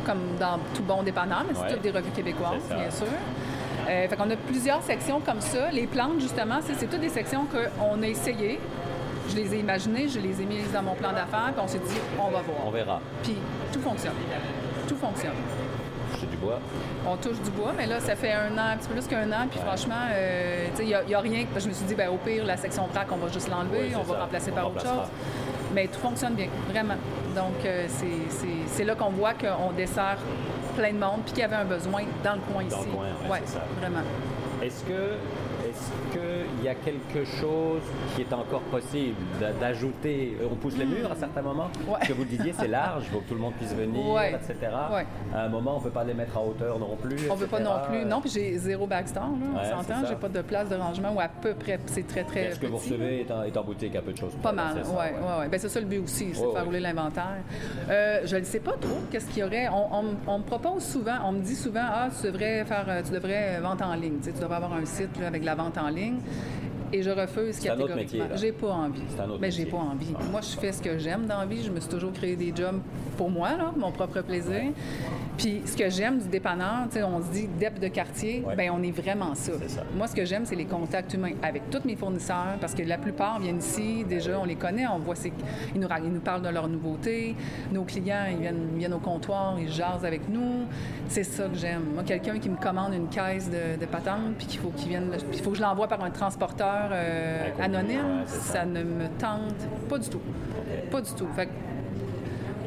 comme 0.05 0.37
dans 0.39 0.59
tout 0.73 0.83
bon 0.83 1.03
dépanneur, 1.03 1.45
mais 1.47 1.55
c'est 1.55 1.73
toutes 1.73 1.83
des 1.83 1.91
revues 1.91 2.11
québécoises, 2.11 2.63
bien 2.69 2.91
sûr. 2.91 3.07
Euh, 3.87 4.07
fait 4.07 4.15
qu'on 4.15 4.29
a 4.29 4.35
plusieurs 4.35 4.81
sections 4.81 5.19
comme 5.19 5.41
ça. 5.41 5.69
Les 5.71 5.87
plantes, 5.87 6.19
justement, 6.19 6.59
c'est 6.61 6.89
toutes 6.89 7.01
des 7.01 7.09
sections 7.09 7.45
qu'on 7.45 8.01
a 8.01 8.07
essayées. 8.07 8.59
Je 9.29 9.35
les 9.35 9.55
ai 9.55 9.59
imaginées, 9.59 10.07
je 10.07 10.19
les 10.19 10.41
ai 10.41 10.45
mises 10.45 10.71
dans 10.71 10.83
mon 10.83 10.93
plan 10.93 11.11
d'affaires, 11.11 11.51
puis 11.53 11.61
on 11.63 11.67
s'est 11.67 11.79
dit, 11.79 11.97
on 12.19 12.29
va 12.29 12.41
voir. 12.41 12.57
On 12.65 12.71
verra. 12.71 13.01
Puis 13.23 13.35
tout 13.73 13.79
fonctionne. 13.79 14.13
Tout 14.87 14.95
fonctionne. 14.95 15.33
Touche 16.13 16.29
du 16.29 16.37
bois. 16.37 16.59
On 17.07 17.17
touche 17.17 17.41
du 17.41 17.49
bois, 17.49 17.73
mais 17.75 17.87
là, 17.87 17.99
ça 17.99 18.15
fait 18.15 18.31
un 18.31 18.53
an, 18.57 18.73
un 18.73 18.77
petit 18.77 18.87
peu 18.87 18.93
plus 18.95 19.07
qu'un 19.07 19.31
an, 19.31 19.47
puis 19.49 19.59
franchement, 19.59 19.95
euh, 20.13 20.67
il 20.79 20.85
n'y 20.85 20.93
a, 20.93 21.19
rien. 21.19 21.45
Je 21.57 21.67
me 21.67 21.73
suis 21.73 21.85
dit, 21.85 21.95
ben, 21.95 22.09
au 22.09 22.17
pire, 22.17 22.45
la 22.45 22.57
section 22.57 22.85
vrac, 22.87 23.07
on 23.11 23.17
va 23.17 23.31
juste 23.31 23.49
l'enlever, 23.49 23.95
on 23.95 24.03
va 24.03 24.19
remplacer 24.19 24.51
par 24.51 24.67
autre 24.67 24.81
chose. 24.81 25.07
Mais 25.73 25.87
tout 25.87 25.99
fonctionne 25.99 26.35
bien, 26.35 26.47
vraiment. 26.69 26.95
Donc, 27.35 27.65
euh, 27.65 27.87
c'est 28.67 28.83
là 28.83 28.95
qu'on 28.95 29.09
voit 29.09 29.33
qu'on 29.33 29.71
dessert 29.75 30.17
plein 30.75 30.93
de 30.93 30.99
monde, 30.99 31.21
puis 31.23 31.33
qu'il 31.33 31.41
y 31.41 31.43
avait 31.43 31.55
un 31.55 31.65
besoin 31.65 32.03
dans 32.23 32.33
le 32.33 32.39
coin 32.51 32.63
dans 32.63 32.77
ici. 32.77 32.87
Le 32.87 32.95
coin, 32.95 33.05
ouais, 33.29 33.41
c'est 33.45 33.53
ça. 33.53 33.65
Vraiment. 33.79 33.99
Est-ce 34.61 34.83
que 34.83 35.17
est-ce 35.75 36.17
qu'il 36.17 36.63
y 36.63 36.69
a 36.69 36.75
quelque 36.75 37.25
chose 37.25 37.81
qui 38.15 38.21
est 38.21 38.33
encore 38.33 38.61
possible 38.61 39.15
d'ajouter? 39.59 40.37
On 40.49 40.55
pousse 40.55 40.77
les 40.77 40.85
murs 40.85 41.11
à 41.11 41.15
certains 41.15 41.41
moments? 41.41 41.69
Ouais. 41.87 42.05
Que 42.05 42.13
vous 42.13 42.23
le 42.23 42.29
disiez, 42.29 42.53
c'est 42.57 42.67
large, 42.67 43.05
faut 43.11 43.19
que 43.19 43.29
tout 43.29 43.33
le 43.35 43.41
monde 43.41 43.53
puisse 43.55 43.73
venir, 43.73 44.19
etc. 44.21 44.71
À 45.33 45.41
un 45.43 45.49
moment, 45.49 45.75
on 45.75 45.79
ne 45.79 45.83
peut 45.83 45.89
pas 45.89 46.03
les 46.03 46.13
mettre 46.13 46.37
à 46.37 46.41
hauteur 46.41 46.79
non 46.79 46.95
plus. 46.95 47.29
On 47.29 47.35
ne 47.35 47.39
peut 47.39 47.47
pas 47.47 47.59
non 47.59 47.79
plus. 47.87 48.05
Non, 48.05 48.21
puis 48.21 48.29
j'ai 48.29 48.57
zéro 48.57 48.87
backstore, 48.87 49.23
là, 49.23 49.61
on 49.61 49.83
s'entend. 49.83 50.05
J'ai 50.07 50.15
pas 50.15 50.29
de 50.29 50.41
place 50.41 50.69
de 50.69 50.75
rangement 50.75 51.13
ou 51.13 51.19
à 51.19 51.27
peu 51.27 51.53
près. 51.53 51.79
C'est 51.87 52.07
très, 52.07 52.23
très. 52.23 52.53
Ce 52.53 52.59
que 52.59 52.67
vous 52.67 52.77
recevez 52.77 53.21
est 53.21 53.57
en, 53.57 53.63
boutique 53.63 53.95
à 53.95 54.01
peu 54.01 54.13
de 54.13 54.17
choses. 54.17 54.33
Pas 54.41 54.51
mal, 54.51 54.83
oui. 54.85 54.91
Ouais, 54.91 55.39
ouais. 55.39 55.47
Ben, 55.49 55.59
c'est 55.59 55.69
ça 55.69 55.79
le 55.79 55.87
but 55.87 55.99
aussi, 55.99 56.33
c'est 56.33 56.45
de 56.45 56.51
faire 56.51 56.65
rouler 56.65 56.79
l'inventaire. 56.79 57.37
Euh, 57.89 58.21
je 58.25 58.37
ne 58.37 58.43
sais 58.43 58.59
pas 58.59 58.73
trop 58.73 58.99
qu'est-ce 59.11 59.27
qu'il 59.27 59.39
y 59.39 59.43
aurait. 59.43 59.67
On, 59.69 60.37
me 60.37 60.43
propose 60.43 60.83
souvent, 60.83 61.17
on 61.25 61.31
me 61.31 61.41
dit 61.41 61.55
souvent, 61.55 61.85
ah, 61.85 62.07
tu 62.09 62.27
devrais 62.27 62.63
faire, 62.65 62.85
tu 63.03 63.11
devrais 63.11 63.59
vendre 63.59 63.85
en 63.85 63.95
ligne. 63.95 64.19
Tu, 64.23 64.31
devrais 64.31 64.55
avoir 64.55 64.73
un 64.73 64.85
site 64.85 65.09
avec 65.25 65.43
la 65.43 65.55
vente 65.55 65.64
en 65.77 65.89
ligne. 65.91 66.21
Et 66.95 67.03
je 67.03 67.09
refuse 67.09 67.59
catégoriquement. 67.59 68.25
J'ai 68.35 68.53
pas 68.53 68.71
envie. 68.71 69.01
Mais 69.41 69.51
j'ai 69.51 69.65
pas 69.65 69.77
envie. 69.77 70.13
Moi, 70.31 70.39
je 70.39 70.57
fais 70.57 70.71
ce 70.71 70.81
que 70.81 70.97
j'aime 70.97 71.25
dans 71.25 71.39
la 71.39 71.45
vie. 71.45 71.61
Je 71.61 71.69
me 71.69 71.81
suis 71.81 71.89
toujours 71.89 72.13
créé 72.13 72.37
des 72.37 72.53
jobs 72.55 72.79
pour 73.17 73.29
moi, 73.29 73.57
là, 73.57 73.73
mon 73.75 73.91
propre 73.91 74.21
plaisir. 74.21 74.71
Puis 75.37 75.61
ce 75.65 75.75
que 75.75 75.89
j'aime 75.89 76.19
du 76.19 76.29
dépanneur, 76.29 76.87
on 77.05 77.21
se 77.21 77.31
dit 77.31 77.49
DEP 77.59 77.79
de 77.79 77.89
quartier, 77.89 78.43
ben 78.55 78.71
on 78.73 78.81
est 78.81 78.91
vraiment 78.91 79.35
ça. 79.35 79.51
Moi, 79.95 80.07
ce 80.07 80.15
que 80.15 80.23
j'aime, 80.23 80.45
c'est 80.45 80.55
les 80.55 80.65
contacts 80.65 81.13
humains 81.13 81.33
avec 81.43 81.69
tous 81.69 81.85
mes 81.85 81.97
fournisseurs, 81.97 82.55
parce 82.61 82.73
que 82.73 82.83
la 82.83 82.97
plupart 82.97 83.39
viennent 83.39 83.59
ici, 83.59 84.05
déjà, 84.05 84.39
on 84.39 84.45
les 84.45 84.55
connaît, 84.55 84.87
on 84.87 84.99
voit, 84.99 85.15
ils 85.73 85.81
nous, 85.81 85.87
ils 86.05 86.13
nous 86.13 86.19
parlent 86.21 86.41
de 86.41 86.49
leurs 86.49 86.69
nouveautés. 86.69 87.35
Nos 87.71 87.83
clients, 87.83 88.27
ils 88.31 88.37
viennent, 88.37 88.77
viennent 88.77 88.93
au 88.93 88.99
comptoir, 88.99 89.57
ils 89.59 89.69
jasent 89.69 90.05
avec 90.05 90.29
nous. 90.29 90.67
C'est 91.09 91.23
ça 91.23 91.49
que 91.49 91.55
j'aime. 91.55 91.83
Moi, 91.93 92.03
quelqu'un 92.03 92.39
qui 92.39 92.49
me 92.49 92.57
commande 92.57 92.93
une 92.93 93.09
caisse 93.09 93.49
de, 93.49 93.77
de 93.79 93.85
patente, 93.85 94.35
puis 94.37 94.47
qu'il 94.47 94.61
faut 94.61 94.69
qu'il 94.69 94.89
vienne, 94.89 95.11
il 95.33 95.41
faut 95.41 95.51
que 95.51 95.57
je 95.57 95.61
l'envoie 95.61 95.87
par 95.87 96.01
un 96.01 96.11
transporteur 96.11 96.84
euh, 96.91 97.49
anonyme, 97.59 98.23
ça. 98.25 98.65
ne 98.65 98.83
me 98.83 99.07
tente 99.19 99.67
pas 99.89 99.97
du 99.97 100.09
tout. 100.09 100.21
Pas 100.91 101.01
du 101.01 101.13
tout. 101.13 101.27
Fait 101.35 101.49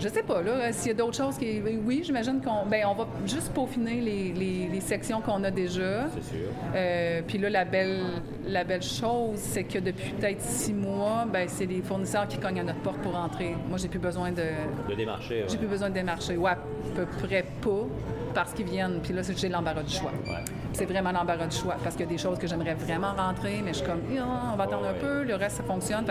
je 0.00 0.08
sais 0.08 0.22
pas, 0.22 0.42
là, 0.42 0.72
s'il 0.72 0.88
y 0.88 0.90
a 0.92 0.94
d'autres 0.94 1.16
choses 1.16 1.36
qui. 1.36 1.60
Oui, 1.84 2.02
j'imagine 2.04 2.40
qu'on 2.40 2.66
ben, 2.66 2.86
on 2.86 2.94
va 2.94 3.08
juste 3.26 3.52
peaufiner 3.52 4.00
les, 4.00 4.68
les, 4.68 4.80
sections 4.80 5.20
qu'on 5.20 5.42
a 5.44 5.50
déjà. 5.50 6.06
C'est 6.14 6.36
sûr. 6.36 6.48
Euh, 6.74 7.20
puis 7.26 7.38
là, 7.38 7.50
la 7.50 7.64
belle, 7.64 8.04
la 8.46 8.64
belle 8.64 8.82
chose, 8.82 9.38
c'est 9.38 9.64
que 9.64 9.78
depuis 9.78 10.12
peut-être 10.12 10.40
six 10.40 10.72
mois, 10.72 11.26
ben, 11.30 11.48
c'est 11.48 11.66
les 11.66 11.82
fournisseurs 11.82 12.28
qui 12.28 12.38
cognent 12.38 12.60
à 12.60 12.64
notre 12.64 12.80
porte 12.80 12.98
pour 12.98 13.16
entrer. 13.16 13.56
Moi, 13.68 13.78
j'ai 13.78 13.88
plus 13.88 13.98
besoin 13.98 14.30
de. 14.30 14.44
De 14.88 14.94
démarcher. 14.94 15.44
J'ai 15.48 15.58
plus 15.58 15.66
besoin 15.66 15.88
de 15.88 15.94
démarcher. 15.94 16.36
Ouais, 16.36 16.52
à 16.52 16.58
peu 16.94 17.06
près 17.06 17.44
pas 17.60 17.86
parce 18.34 18.52
qu'ils 18.52 18.66
viennent. 18.66 19.00
Puis 19.02 19.12
là, 19.12 19.22
j'ai 19.22 19.48
l'embarras 19.48 19.82
du 19.82 19.94
choix. 19.94 20.12
C'est 20.72 20.86
vraiment 20.86 21.12
l'embarras 21.12 21.46
du 21.46 21.56
choix 21.56 21.76
parce 21.82 21.96
qu'il 21.96 22.06
y 22.06 22.08
a 22.08 22.12
des 22.12 22.18
choses 22.18 22.38
que 22.38 22.46
j'aimerais 22.46 22.74
vraiment 22.74 23.12
rentrer, 23.16 23.60
mais 23.64 23.72
je 23.72 23.78
suis 23.78 23.86
comme, 23.86 24.00
on 24.10 24.56
va 24.56 24.64
attendre 24.64 24.86
un 24.86 24.94
peu, 24.94 25.24
le 25.24 25.34
reste, 25.34 25.56
ça 25.58 25.62
fonctionne. 25.62 26.04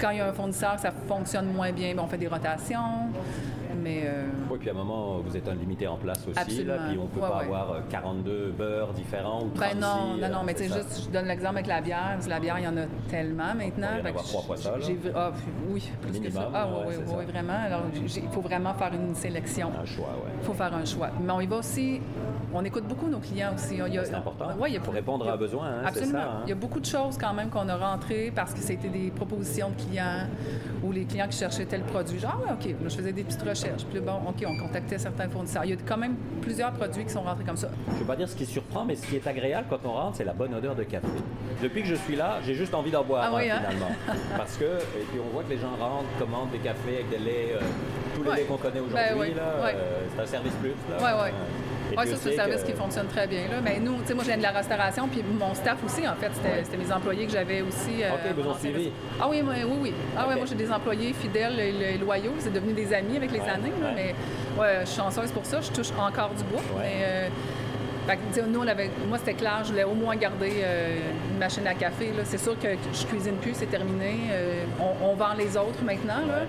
quand 0.00 0.10
il 0.10 0.18
y 0.18 0.20
a 0.20 0.28
un 0.28 0.32
fournisseur, 0.32 0.78
ça 0.78 0.92
fonctionne 1.06 1.52
moins 1.52 1.72
bien, 1.72 1.94
ben, 1.94 2.02
on 2.04 2.08
fait 2.08 2.18
des 2.18 2.28
rotations. 2.28 3.10
Mais 3.80 4.02
euh, 4.04 4.26
Oui, 4.50 4.58
puis 4.58 4.68
à 4.68 4.72
un 4.72 4.76
moment, 4.76 5.18
vous 5.18 5.36
êtes 5.36 5.48
un 5.48 5.54
limité 5.54 5.86
en 5.86 5.96
place 5.96 6.26
aussi, 6.26 6.64
là, 6.64 6.78
puis 6.88 6.98
on 6.98 7.04
ne 7.04 7.08
peut 7.08 7.20
pas 7.20 7.40
avoir 7.40 7.82
42 7.88 8.30
euh, 8.30 8.52
beurres 8.52 8.92
différents 8.92 9.42
ou 9.42 9.50
36. 9.50 9.58
Ben 9.58 9.80
non, 9.80 10.16
non, 10.16 10.28
non, 10.34 10.42
mais 10.44 10.54
tu 10.54 10.64
sais, 10.64 10.74
juste, 10.74 11.04
je 11.06 11.10
donne 11.10 11.26
l'exemple 11.26 11.56
avec 11.56 11.66
la 11.66 11.80
bière, 11.80 12.10
parce 12.14 12.26
que 12.26 12.30
la 12.30 12.40
bière, 12.40 12.58
il 12.58 12.64
y 12.64 12.68
en 12.68 12.76
a 12.76 12.86
tellement 13.08 13.54
maintenant. 13.54 13.88
Il 13.94 13.98
y 13.98 14.02
en 14.02 14.06
avoir 14.06 14.24
trois 14.24 14.42
fois 14.42 14.56
ça, 14.56 14.76
là? 14.76 14.86
Ah, 15.14 15.32
oui, 15.68 15.90
plus 16.02 16.20
que 16.20 16.30
ça. 16.30 16.50
Ah, 16.52 16.68
oui, 16.86 16.94
oui, 16.98 17.14
oui, 17.18 17.24
vraiment. 17.26 17.58
Alors, 17.64 17.82
il 17.94 18.28
faut 18.30 18.40
vraiment 18.40 18.74
faire 18.74 18.92
une 18.94 19.14
sélection. 19.14 19.70
Un 19.80 19.84
choix, 19.84 20.10
oui. 20.24 20.30
Il 20.40 20.46
faut 20.46 20.54
faire 20.54 20.74
un 20.74 20.84
choix. 20.84 21.10
Mais 21.20 21.32
on 21.32 21.40
y 21.40 21.46
va 21.46 21.56
aussi 21.56 22.00
on 22.54 22.64
écoute 22.64 22.84
beaucoup 22.84 23.08
nos 23.08 23.18
clients 23.18 23.54
aussi. 23.54 23.80
C'est 24.04 24.14
important. 24.14 24.46
Oui, 24.58 24.70
il 24.74 24.80
faut 24.80 24.90
répondre 24.90 25.28
à 25.28 25.32
un 25.32 25.36
besoin. 25.36 25.66
Hein, 25.66 25.82
absolument. 25.84 26.12
Ça, 26.12 26.24
hein. 26.24 26.42
Il 26.44 26.48
y 26.48 26.52
a 26.52 26.56
beaucoup 26.56 26.80
de 26.80 26.86
choses 26.86 27.18
quand 27.18 27.34
même 27.34 27.50
qu'on 27.50 27.68
a 27.68 27.76
rentrées 27.76 28.32
parce 28.34 28.54
que 28.54 28.60
c'était 28.60 28.88
des 28.88 29.10
propositions 29.10 29.70
de 29.70 29.82
clients 29.82 30.26
ou 30.82 30.92
les 30.92 31.04
clients 31.04 31.28
qui 31.28 31.38
cherchaient 31.38 31.66
tel 31.66 31.82
produit. 31.82 32.18
Genre, 32.18 32.40
ah, 32.48 32.54
OK, 32.54 32.74
je 32.82 32.88
faisais 32.88 33.12
des 33.12 33.24
petites 33.24 33.42
recherches. 33.42 33.84
Puis 33.90 34.00
bon, 34.00 34.14
OK, 34.28 34.44
on 34.46 34.56
contactait 34.58 34.98
certains 34.98 35.28
fournisseurs. 35.28 35.64
Il 35.64 35.70
y 35.70 35.74
a 35.74 35.76
quand 35.86 35.96
même 35.96 36.16
plusieurs 36.40 36.72
produits 36.72 37.04
qui 37.04 37.10
sont 37.10 37.22
rentrés 37.22 37.44
comme 37.44 37.56
ça. 37.56 37.68
Je 37.88 37.94
ne 37.94 37.98
veux 37.98 38.06
pas 38.06 38.16
dire 38.16 38.28
ce 38.28 38.36
qui 38.36 38.46
surprend, 38.46 38.84
mais 38.84 38.96
ce 38.96 39.06
qui 39.06 39.16
est 39.16 39.26
agréable 39.26 39.66
quand 39.68 39.80
on 39.84 39.92
rentre, 39.92 40.16
c'est 40.16 40.24
la 40.24 40.32
bonne 40.32 40.54
odeur 40.54 40.74
de 40.74 40.84
café. 40.84 41.06
Depuis 41.62 41.82
que 41.82 41.88
je 41.88 41.96
suis 41.96 42.16
là, 42.16 42.38
j'ai 42.44 42.54
juste 42.54 42.74
envie 42.74 42.90
d'en 42.90 43.04
boire 43.04 43.30
ah 43.32 43.36
hein, 43.36 43.40
finalement. 43.40 43.94
parce 44.36 44.56
que, 44.56 44.64
et 44.64 45.04
puis 45.10 45.20
on 45.24 45.32
voit 45.32 45.42
que 45.42 45.50
les 45.50 45.58
gens 45.58 45.74
rentrent, 45.78 46.08
commandent 46.18 46.50
des 46.50 46.58
cafés 46.58 46.94
avec 46.94 47.10
des 47.10 47.18
laits, 47.18 47.52
euh, 47.52 47.60
tous 48.14 48.22
les 48.22 48.36
laits 48.36 48.48
qu'on 48.48 48.56
connaît 48.56 48.80
ben 48.80 49.12
aujourd'hui. 49.12 49.34
Euh, 49.38 50.06
c'est 50.14 50.22
un 50.22 50.26
service 50.26 50.54
plus. 50.54 50.74
Là. 50.90 51.22
Ouais, 51.24 51.32
oui, 51.96 52.08
ça, 52.08 52.16
c'est 52.16 52.32
un 52.32 52.36
service 52.36 52.62
qui 52.62 52.72
fonctionne 52.72 53.06
très 53.06 53.26
bien. 53.26 53.42
Là. 53.50 53.60
Mais 53.62 53.78
nous, 53.80 53.96
tu 53.98 54.08
sais, 54.08 54.14
moi, 54.14 54.24
je 54.24 54.28
viens 54.28 54.38
de 54.38 54.42
la 54.42 54.50
restauration, 54.50 55.08
puis 55.08 55.22
mon 55.22 55.54
staff 55.54 55.78
aussi, 55.84 56.06
en 56.06 56.14
fait, 56.14 56.30
c'était 56.64 56.76
mes 56.76 56.92
employés 56.92 57.26
que 57.26 57.32
j'avais 57.32 57.62
aussi. 57.62 58.02
Euh, 58.02 58.12
OK, 58.14 58.44
vous 58.44 58.58
suivi. 58.58 58.90
Ah 59.20 59.28
oui, 59.28 59.42
oui, 59.44 59.56
oui. 59.80 59.94
Ah 60.16 60.26
oui, 60.28 60.36
moi, 60.36 60.46
j'ai 60.46 60.54
des 60.54 60.70
employés 60.70 61.12
fidèles 61.12 61.58
et 61.58 61.98
loyaux. 61.98 62.34
C'est 62.38 62.52
devenu 62.52 62.72
des 62.72 62.92
amis 62.92 63.16
avec 63.16 63.32
les 63.32 63.40
années. 63.40 63.72
Là, 63.80 63.90
mais 63.94 64.14
ouais, 64.58 64.80
je 64.80 64.86
suis 64.86 65.00
chanceuse 65.00 65.30
pour 65.30 65.44
ça. 65.44 65.60
Je 65.60 65.70
touche 65.70 65.90
encore 65.98 66.30
du 66.30 66.44
bois. 66.44 66.62
Mais, 66.78 67.02
euh, 67.02 67.28
nous, 68.48 68.60
on 68.60 68.66
avait, 68.66 68.90
moi, 69.08 69.18
c'était 69.18 69.34
clair, 69.34 69.60
je 69.64 69.70
voulais 69.70 69.84
au 69.84 69.94
moins 69.94 70.16
garder 70.16 70.52
euh, 70.62 70.98
une 71.30 71.38
machine 71.38 71.66
à 71.66 71.74
café. 71.74 72.12
C'est 72.24 72.38
sûr 72.38 72.58
que 72.58 72.68
je 72.92 73.06
cuisine 73.06 73.36
plus, 73.36 73.54
c'est 73.54 73.66
terminé. 73.66 74.16
Euh, 74.30 74.64
on, 75.02 75.14
vend 75.14 75.34
les 75.36 75.56
autres 75.56 75.82
maintenant, 75.84 76.26
là, 76.26 76.42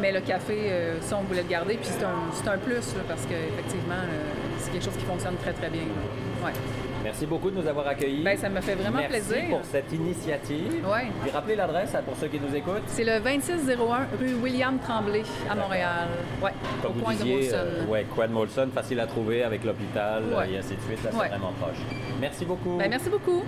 mais 0.00 0.12
le 0.12 0.20
café, 0.20 0.54
euh, 0.68 1.00
ça, 1.00 1.16
on 1.18 1.22
voulait 1.22 1.42
le 1.42 1.48
garder. 1.48 1.74
Puis 1.74 1.88
c'est 1.90 2.04
un, 2.04 2.52
un, 2.52 2.58
plus, 2.58 2.94
parce 3.08 3.22
qu'effectivement, 3.22 3.94
quelque 4.76 4.84
chose 4.84 4.96
qui 4.98 5.06
fonctionne 5.06 5.36
très, 5.36 5.52
très 5.52 5.70
bien. 5.70 5.82
Ouais. 6.44 6.52
Merci 7.02 7.24
beaucoup 7.24 7.50
de 7.50 7.56
nous 7.60 7.66
avoir 7.66 7.86
accueillis. 7.86 8.22
Bien, 8.22 8.36
ça 8.36 8.48
me 8.48 8.60
fait 8.60 8.74
vraiment 8.74 8.98
Merci 8.98 9.08
plaisir. 9.30 9.48
pour 9.50 9.60
cette 9.64 9.90
initiative. 9.92 10.84
Oui. 10.84 10.98
Puis 11.22 11.30
rappelez 11.30 11.56
l'adresse 11.56 11.92
pour 12.04 12.16
ceux 12.16 12.26
qui 12.26 12.38
nous 12.40 12.54
écoutent. 12.54 12.82
C'est 12.88 13.04
le 13.04 13.20
2601 13.20 14.06
rue 14.20 14.34
William 14.42 14.78
Tremblay 14.78 15.22
à 15.48 15.54
Montréal. 15.54 16.08
Oui, 16.42 16.50
au 16.84 16.92
coin 17.02 17.14
de 17.14 17.24
Molson. 17.24 17.50
Euh, 17.54 17.84
oui, 17.88 18.04
coin 18.14 18.26
de 18.28 18.32
Molson, 18.32 18.68
facile 18.74 19.00
à 19.00 19.06
trouver 19.06 19.44
avec 19.44 19.64
l'hôpital 19.64 20.24
et 20.50 20.58
ainsi 20.58 20.74
de 20.74 20.80
suite. 20.80 21.02
Là, 21.04 21.10
c'est 21.12 21.28
vraiment 21.28 21.52
proche. 21.60 21.78
Merci 22.20 22.44
beaucoup. 22.44 22.76
Bien, 22.76 22.88
merci 22.88 23.08
beaucoup. 23.08 23.44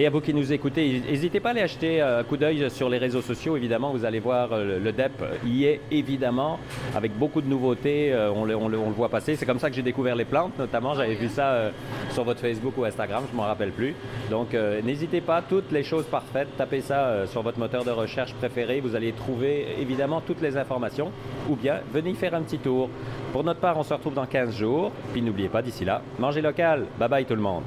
Et 0.00 0.06
à 0.06 0.10
vous 0.10 0.20
qui 0.20 0.32
nous 0.32 0.52
écoutez, 0.52 1.02
n'hésitez 1.10 1.40
pas 1.40 1.48
à 1.48 1.50
aller 1.50 1.60
acheter 1.60 2.00
un 2.00 2.22
coup 2.22 2.36
d'œil 2.36 2.70
sur 2.70 2.88
les 2.88 2.98
réseaux 2.98 3.20
sociaux. 3.20 3.56
Évidemment, 3.56 3.90
vous 3.90 4.04
allez 4.04 4.20
voir 4.20 4.52
euh, 4.52 4.78
le 4.78 4.92
DEP 4.92 5.24
y 5.44 5.64
est 5.64 5.80
évidemment 5.90 6.60
avec 6.94 7.18
beaucoup 7.18 7.40
de 7.40 7.48
nouveautés. 7.48 8.12
Euh, 8.12 8.30
on 8.30 8.44
le, 8.44 8.76
voit 8.76 9.08
passer. 9.08 9.34
C'est 9.34 9.44
comme 9.44 9.58
ça 9.58 9.68
que 9.68 9.74
j'ai 9.74 9.82
découvert 9.82 10.14
les 10.14 10.24
plantes, 10.24 10.56
notamment. 10.56 10.94
J'avais 10.94 11.16
vu 11.16 11.28
ça 11.28 11.48
euh, 11.48 11.70
sur 12.10 12.22
votre 12.22 12.38
Facebook 12.38 12.78
ou 12.78 12.84
Instagram, 12.84 13.24
je 13.26 13.32
ne 13.32 13.38
m'en 13.38 13.48
rappelle 13.48 13.72
plus. 13.72 13.96
Donc, 14.30 14.54
n'hésitez 14.84 15.20
pas, 15.20 15.42
toutes 15.42 15.72
les 15.72 15.82
choses 15.82 16.04
parfaites, 16.04 16.48
tapez 16.56 16.80
ça 16.80 17.26
sur 17.26 17.42
votre 17.42 17.58
moteur 17.58 17.84
de 17.84 17.90
recherche 17.90 18.34
préféré. 18.34 18.80
Vous 18.80 18.94
allez 18.94 19.10
trouver 19.10 19.66
évidemment 19.80 20.20
toutes 20.20 20.40
les 20.40 20.56
informations. 20.56 21.10
Ou 21.48 21.56
bien, 21.56 21.80
venez 21.92 22.14
faire 22.14 22.34
un 22.34 22.42
petit 22.42 22.58
tour. 22.58 22.88
Pour 23.32 23.42
notre 23.42 23.58
part, 23.58 23.76
on 23.76 23.82
se 23.82 23.94
retrouve 23.94 24.14
dans 24.14 24.26
15 24.26 24.56
jours. 24.56 24.92
Puis 25.12 25.22
n'oubliez 25.22 25.48
pas, 25.48 25.60
d'ici 25.60 25.84
là, 25.84 26.02
mangez 26.20 26.40
local. 26.40 26.86
Bye 27.00 27.08
bye 27.08 27.24
tout 27.24 27.34
le 27.34 27.42
monde. 27.42 27.64